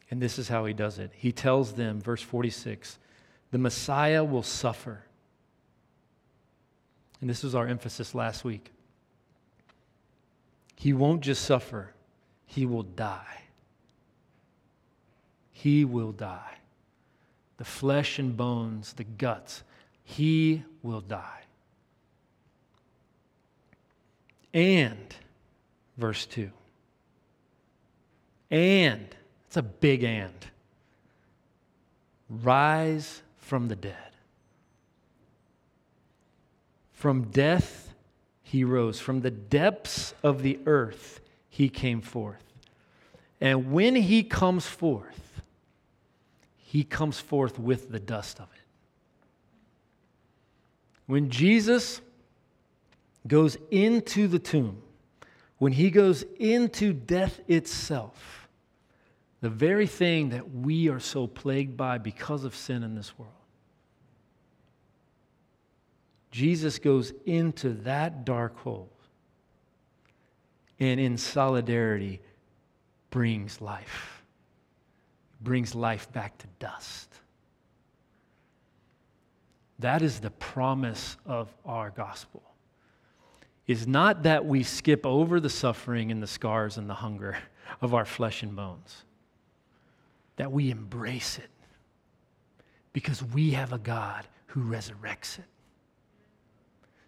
And 0.10 0.22
this 0.22 0.40
is 0.40 0.48
how 0.48 0.64
he 0.64 0.72
does 0.72 0.98
it. 0.98 1.12
He 1.14 1.34
tells 1.34 1.74
them, 1.74 2.00
verse 2.00 2.22
46, 2.22 2.98
the 3.52 3.58
Messiah 3.58 4.24
will 4.24 4.44
suffer. 4.44 5.04
And 7.20 7.30
this 7.30 7.44
was 7.44 7.54
our 7.54 7.68
emphasis 7.68 8.16
last 8.16 8.46
week. 8.46 8.72
He 10.78 10.94
won't 10.94 11.20
just 11.20 11.44
suffer, 11.44 11.94
he 12.46 12.66
will 12.66 12.84
die. 12.84 13.42
He 15.52 15.84
will 15.84 16.14
die. 16.14 16.60
The 17.58 17.66
flesh 17.66 18.20
and 18.20 18.38
bones, 18.38 18.94
the 18.94 19.04
guts, 19.04 19.64
he 20.06 20.64
will 20.82 21.02
die. 21.02 21.42
And, 24.54 25.16
verse 25.98 26.26
2, 26.26 26.50
and 28.50 29.08
it's 29.46 29.58
a 29.58 29.62
big 29.62 30.04
and. 30.04 30.34
Rise 32.30 33.22
from 33.38 33.68
the 33.68 33.76
dead. 33.76 33.94
From 36.92 37.24
death, 37.26 37.94
he 38.44 38.64
rose. 38.64 39.00
From 39.00 39.22
the 39.22 39.32
depths 39.32 40.14
of 40.24 40.42
the 40.42 40.60
earth, 40.66 41.20
he 41.50 41.70
came 41.70 42.02
forth. 42.02 42.44
And 43.40 43.72
when 43.72 43.96
he 43.96 44.24
comes 44.24 44.66
forth, 44.66 45.42
he 46.58 46.84
comes 46.84 47.20
forth 47.20 47.60
with 47.60 47.92
the 47.92 48.00
dust 48.00 48.40
of 48.40 48.48
it. 48.54 48.62
When 51.06 51.30
Jesus 51.30 52.02
goes 53.28 53.58
into 53.72 54.28
the 54.28 54.40
tomb, 54.40 54.82
when 55.58 55.74
he 55.74 55.90
goes 55.90 56.24
into 56.40 56.94
death 56.94 57.40
itself, 57.48 58.48
the 59.42 59.50
very 59.50 59.88
thing 59.88 60.30
that 60.30 60.52
we 60.52 60.90
are 60.90 61.00
so 61.00 61.28
plagued 61.28 61.78
by 61.78 61.98
because 61.98 62.44
of 62.44 62.56
sin 62.56 62.84
in 62.84 62.96
this 62.96 63.18
world. 63.18 63.32
Jesus 66.32 66.80
goes 66.80 67.14
into 67.26 67.70
that 67.84 68.26
dark 68.26 68.58
hole 68.60 68.92
and 70.80 71.00
in 71.00 71.18
solidarity 71.18 72.22
brings 73.10 73.62
life, 73.62 74.24
brings 75.42 75.74
life 75.74 76.12
back 76.12 76.38
to 76.40 76.48
dust. 76.60 77.10
That 79.80 80.02
is 80.02 80.20
the 80.20 80.32
promise 80.32 81.18
of 81.26 81.54
our 81.66 81.90
gospel. 81.90 82.44
Is 83.68 83.86
not 83.86 84.24
that 84.24 84.46
we 84.46 84.64
skip 84.64 85.06
over 85.06 85.40
the 85.40 85.50
suffering 85.50 86.12
and 86.12 86.24
the 86.24 86.28
scars 86.28 86.78
and 86.78 86.90
the 86.90 86.94
hunger 86.94 87.38
of 87.82 87.94
our 87.94 88.06
flesh 88.06 88.42
and 88.42 88.56
bones 88.56 89.04
that 90.38 90.52
we 90.52 90.72
embrace 90.72 91.38
it 91.38 91.50
because 92.94 93.22
we 93.22 93.52
have 93.52 93.74
a 93.74 93.78
God 93.78 94.26
who 94.48 94.62
resurrects 94.62 95.40
it. 95.40 95.46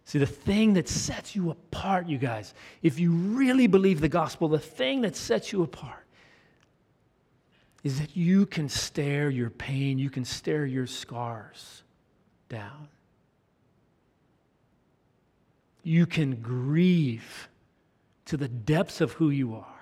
See, 0.04 0.20
the 0.20 0.26
thing 0.26 0.74
that 0.74 0.90
sets 0.90 1.36
you 1.36 1.52
apart, 1.52 2.08
you 2.08 2.18
guys, 2.18 2.56
if 2.82 3.00
you 3.00 3.12
really 3.12 3.68
believe 3.68 4.02
the 4.02 4.10
gospel, 4.10 4.48
the 4.48 4.60
thing 4.60 5.02
that 5.02 5.16
sets 5.16 5.54
you 5.54 5.62
apart 5.62 6.04
is 7.84 8.00
that 8.00 8.18
you 8.18 8.46
can 8.46 8.68
stare 8.68 9.30
your 9.30 9.50
pain, 9.50 10.00
you 10.00 10.10
can 10.10 10.26
stare 10.26 10.66
your 10.66 10.88
scars 10.88 11.84
down. 12.50 12.88
You 15.90 16.06
can 16.06 16.36
grieve 16.36 17.50
to 18.26 18.38
the 18.38 18.48
depths 18.48 19.02
of 19.02 19.14
who 19.14 19.32
you 19.32 19.56
are 19.56 19.80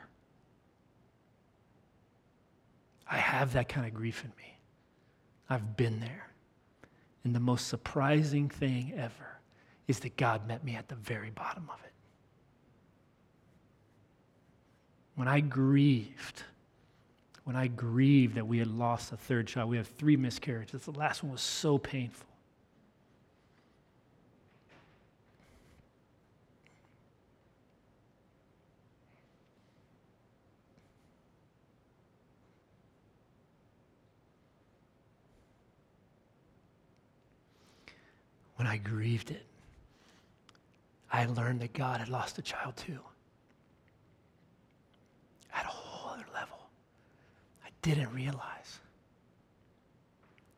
I 3.09 3.17
have 3.17 3.53
that 3.53 3.69
kind 3.69 3.87
of 3.87 3.93
grief 3.93 4.23
in 4.23 4.31
me. 4.37 4.57
I've 5.49 5.77
been 5.77 5.99
there. 5.99 6.27
And 7.23 7.33
the 7.33 7.39
most 7.39 7.67
surprising 7.67 8.49
thing 8.49 8.93
ever 8.97 9.39
is 9.87 9.99
that 10.01 10.17
God 10.17 10.47
met 10.47 10.63
me 10.63 10.75
at 10.75 10.87
the 10.87 10.95
very 10.95 11.29
bottom 11.29 11.69
of 11.73 11.79
it. 11.83 11.93
When 15.15 15.27
I 15.27 15.39
grieved, 15.39 16.43
when 17.45 17.55
I 17.55 17.67
grieved 17.67 18.35
that 18.35 18.45
we 18.45 18.59
had 18.59 18.67
lost 18.67 19.11
a 19.13 19.17
third 19.17 19.47
child, 19.47 19.69
we 19.69 19.77
have 19.77 19.87
three 19.87 20.17
miscarriages. 20.17 20.83
The 20.83 20.91
last 20.91 21.23
one 21.23 21.31
was 21.31 21.41
so 21.41 21.77
painful. 21.77 22.27
When 38.67 38.73
I 38.73 38.77
grieved 38.79 39.31
it, 39.31 39.45
I 41.09 41.25
learned 41.25 41.61
that 41.61 41.71
God 41.71 42.01
had 42.01 42.09
lost 42.09 42.37
a 42.37 42.41
child 42.41 42.75
too. 42.75 42.99
At 45.53 45.63
a 45.63 45.69
whole 45.69 46.11
other 46.11 46.25
level. 46.33 46.57
I 47.65 47.69
didn't 47.81 48.13
realize. 48.13 48.79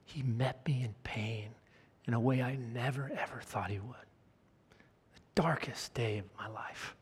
He 0.05 0.23
met 0.23 0.65
me 0.65 0.81
in 0.83 0.95
pain 1.03 1.49
in 2.07 2.15
a 2.15 2.19
way 2.19 2.41
I 2.41 2.55
never, 2.55 3.11
ever 3.15 3.41
thought 3.43 3.69
he 3.69 3.77
would. 3.77 3.95
The 5.13 5.41
darkest 5.43 5.93
day 5.93 6.17
of 6.17 6.25
my 6.35 6.47
life. 6.47 6.95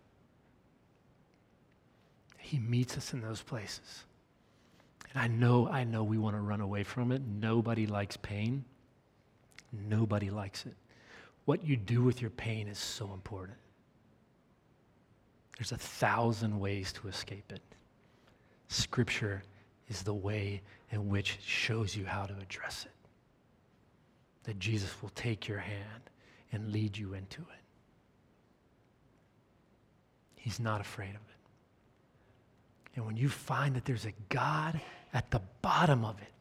He 2.38 2.60
meets 2.60 2.98
us 2.98 3.14
in 3.14 3.22
those 3.22 3.42
places. 3.42 4.04
And 5.14 5.24
I 5.24 5.28
know, 5.28 5.70
I 5.70 5.86
know 5.86 6.04
we 6.04 6.18
want 6.18 6.36
to 6.36 6.42
run 6.42 6.60
away 6.60 6.84
from 6.84 7.14
it. 7.14 7.22
Nobody 7.26 7.88
likes 7.88 8.18
pain. 8.18 8.66
Nobody 9.72 10.30
likes 10.30 10.66
it. 10.66 10.76
What 11.48 11.66
you 11.66 11.78
do 11.78 12.04
with 12.04 12.20
your 12.20 12.30
pain 12.32 12.68
is 12.68 12.78
so 12.78 13.14
important. 13.14 13.58
There's 15.58 15.72
a 15.72 15.78
thousand 15.78 16.60
ways 16.60 16.92
to 16.92 17.08
escape 17.08 17.54
it. 17.54 17.62
Scripture 18.68 19.42
is 19.88 20.02
the 20.02 20.14
way 20.14 20.62
in 20.92 21.08
which 21.08 21.36
it 21.36 21.44
shows 21.46 21.96
you 21.96 22.06
how 22.06 22.26
to 22.26 22.34
address 22.42 22.84
it. 22.84 22.92
That 24.44 24.60
Jesus 24.60 24.94
will 25.02 25.12
take 25.16 25.48
your 25.48 25.60
hand 25.60 26.10
and 26.52 26.74
lead 26.74 26.98
you 26.98 27.14
into 27.14 27.40
it. 27.40 27.64
He's 30.36 30.60
not 30.60 30.82
afraid 30.82 31.12
of 31.12 31.16
it. 31.16 31.40
And 32.98 33.06
when 33.06 33.16
you 33.16 33.30
find 33.30 33.74
that 33.78 33.86
there's 33.86 34.06
a 34.06 34.14
God 34.28 34.82
at 35.14 35.32
the 35.32 35.42
bottom 35.62 36.04
of 36.04 36.18
it, 36.22 36.34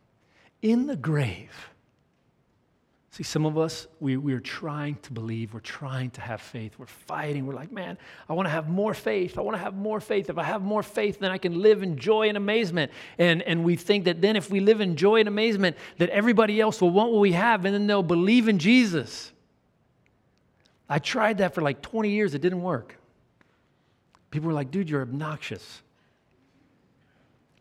in 0.63 0.89
the 0.89 0.97
grave, 0.97 1.71
See, 3.11 3.23
some 3.23 3.47
of 3.47 3.57
us, 3.57 3.87
we, 3.99 4.17
we're 4.17 4.41
trying 4.41 4.97
to 4.97 5.13
believe, 5.13 5.55
we're 5.55 5.61
trying 5.61 6.11
to 6.11 6.21
have 6.21 6.41
faith, 6.41 6.73
we're 6.79 6.87
fighting. 6.87 7.47
We're 7.47 7.55
like, 7.55 7.73
man, 7.73 7.97
I 8.29 8.35
want 8.35 8.47
to 8.47 8.51
have 8.51 8.69
more 8.69 8.93
faith. 8.93 9.39
I 9.39 9.41
want 9.41 9.57
to 9.57 9.63
have 9.63 9.75
more 9.75 10.01
faith. 10.01 10.29
If 10.29 10.37
I 10.37 10.43
have 10.43 10.61
more 10.61 10.83
faith, 10.83 11.21
then 11.21 11.31
I 11.31 11.39
can 11.39 11.63
live 11.63 11.83
in 11.83 11.97
joy 11.97 12.29
and 12.29 12.37
amazement. 12.37 12.93
And, 13.17 13.43
and 13.43 13.65
we 13.65 13.77
think 13.77 14.05
that 14.05 14.21
then 14.21 14.37
if 14.37 14.51
we 14.51 14.61
live 14.61 14.81
in 14.81 14.97
joy 14.97 15.21
and 15.21 15.29
amazement, 15.29 15.77
that 15.99 16.11
everybody 16.11 16.61
else 16.61 16.81
will 16.81 16.91
want 16.91 17.13
what 17.13 17.21
we 17.21 17.33
have 17.33 17.65
and 17.65 17.75
then 17.75 17.87
they'll 17.87 18.03
believe 18.03 18.49
in 18.49 18.59
Jesus. 18.59 19.33
I 20.89 20.99
tried 20.99 21.39
that 21.39 21.55
for 21.55 21.63
like 21.63 21.81
20 21.83 22.11
years, 22.11 22.35
it 22.35 22.43
didn't 22.43 22.63
work. 22.63 22.97
People 24.31 24.49
were 24.49 24.55
like, 24.55 24.71
dude, 24.71 24.91
you're 24.91 25.03
obnoxious. 25.03 25.83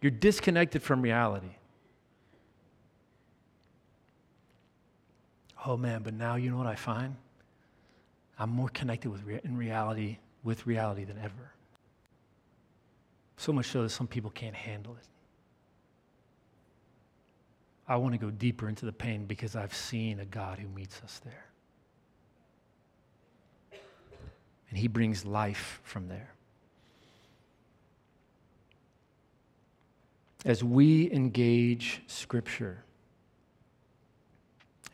You're 0.01 0.11
disconnected 0.11 0.83
from 0.83 1.01
reality. 1.01 1.55
Oh 5.65 5.75
man, 5.75 6.03
but 6.03 6.13
now 6.13 6.35
you 6.35 6.51
know 6.51 6.57
what 6.57 6.67
I 6.67 6.75
find? 6.75 7.15
I'm 8.37 8.49
more 8.49 8.69
connected 8.69 9.09
with 9.09 9.23
re- 9.23 9.41
in 9.43 9.57
reality 9.57 10.17
with 10.43 10.67
reality 10.67 11.03
than 11.03 11.17
ever. 11.17 11.51
So 13.37 13.51
much 13.51 13.65
so 13.65 13.83
that 13.83 13.89
some 13.89 14.07
people 14.07 14.29
can't 14.29 14.55
handle 14.55 14.93
it. 14.93 15.07
I 17.87 17.97
want 17.97 18.13
to 18.13 18.19
go 18.19 18.31
deeper 18.31 18.69
into 18.69 18.85
the 18.85 18.93
pain 18.93 19.25
because 19.25 19.55
I've 19.55 19.73
seen 19.73 20.19
a 20.19 20.25
God 20.25 20.59
who 20.59 20.67
meets 20.69 21.01
us 21.03 21.19
there. 21.23 21.45
And 24.69 24.77
He 24.77 24.87
brings 24.87 25.25
life 25.25 25.81
from 25.83 26.07
there. 26.07 26.31
As 30.45 30.63
we 30.63 31.11
engage 31.11 32.01
Scripture, 32.07 32.83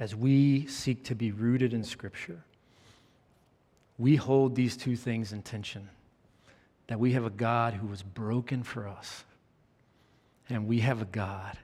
as 0.01 0.15
we 0.15 0.65
seek 0.65 1.03
to 1.03 1.13
be 1.13 1.31
rooted 1.31 1.75
in 1.75 1.83
Scripture, 1.83 2.43
we 3.99 4.15
hold 4.15 4.55
these 4.55 4.75
two 4.75 4.95
things 4.95 5.31
in 5.31 5.43
tension 5.43 5.87
that 6.87 6.99
we 6.99 7.11
have 7.11 7.23
a 7.23 7.29
God 7.29 7.75
who 7.75 7.85
was 7.85 8.01
broken 8.01 8.63
for 8.63 8.87
us, 8.87 9.23
and 10.49 10.67
we 10.67 10.79
have 10.79 11.03
a 11.03 11.05
God 11.05 11.55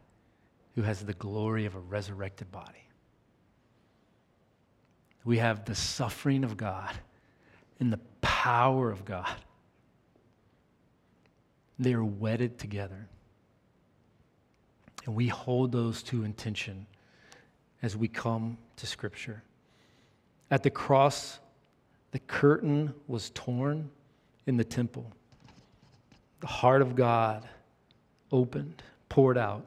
who 0.76 0.84
has 0.84 1.04
the 1.04 1.14
glory 1.14 1.66
of 1.66 1.74
a 1.74 1.80
resurrected 1.80 2.52
body. 2.52 2.86
We 5.26 5.40
have 5.40 5.66
the 5.66 5.74
suffering 5.74 6.44
of 6.44 6.58
God 6.58 6.94
and 7.80 7.92
the 7.92 8.00
power 8.22 8.92
of 8.92 9.04
God. 9.04 9.36
They 11.80 11.94
are 11.94 12.06
wedded 12.06 12.60
together. 12.60 13.08
And 15.08 15.16
we 15.16 15.28
hold 15.28 15.72
those 15.72 16.04
two 16.04 16.24
in 16.24 16.34
tension 16.34 16.86
as 17.82 17.96
we 17.96 18.08
come 18.08 18.58
to 18.78 18.88
Scripture. 18.88 19.44
At 20.50 20.64
the 20.64 20.70
cross, 20.70 21.40
the 22.12 22.20
curtain 22.20 22.94
was 23.08 23.32
torn 23.32 23.90
in 24.46 24.58
the 24.58 24.64
temple. 24.64 25.12
The 26.40 26.48
heart 26.48 26.82
of 26.82 26.96
God 26.96 27.48
opened, 28.32 28.82
poured 29.10 29.38
out, 29.38 29.66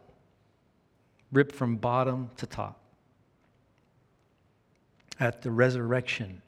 ripped 1.32 1.54
from 1.54 1.76
bottom 1.76 2.30
to 2.36 2.46
top. 2.46 2.80
At 5.18 5.42
the 5.42 5.50
resurrection, 5.50 6.40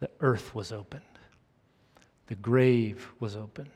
the 0.00 0.10
earth 0.20 0.54
was 0.54 0.72
opened, 0.72 1.02
the 2.26 2.34
grave 2.36 3.12
was 3.20 3.36
open, 3.36 3.68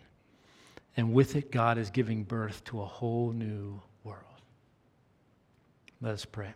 and 0.97 1.13
with 1.13 1.37
it, 1.37 1.53
God 1.53 1.79
is 1.79 1.91
giving 1.91 2.25
birth 2.25 2.65
to 2.65 2.81
a 2.81 2.87
whole 2.87 3.33
new 3.33 3.81
world. 4.03 4.23
Let 6.01 6.15
us 6.15 6.25
pray. 6.25 6.55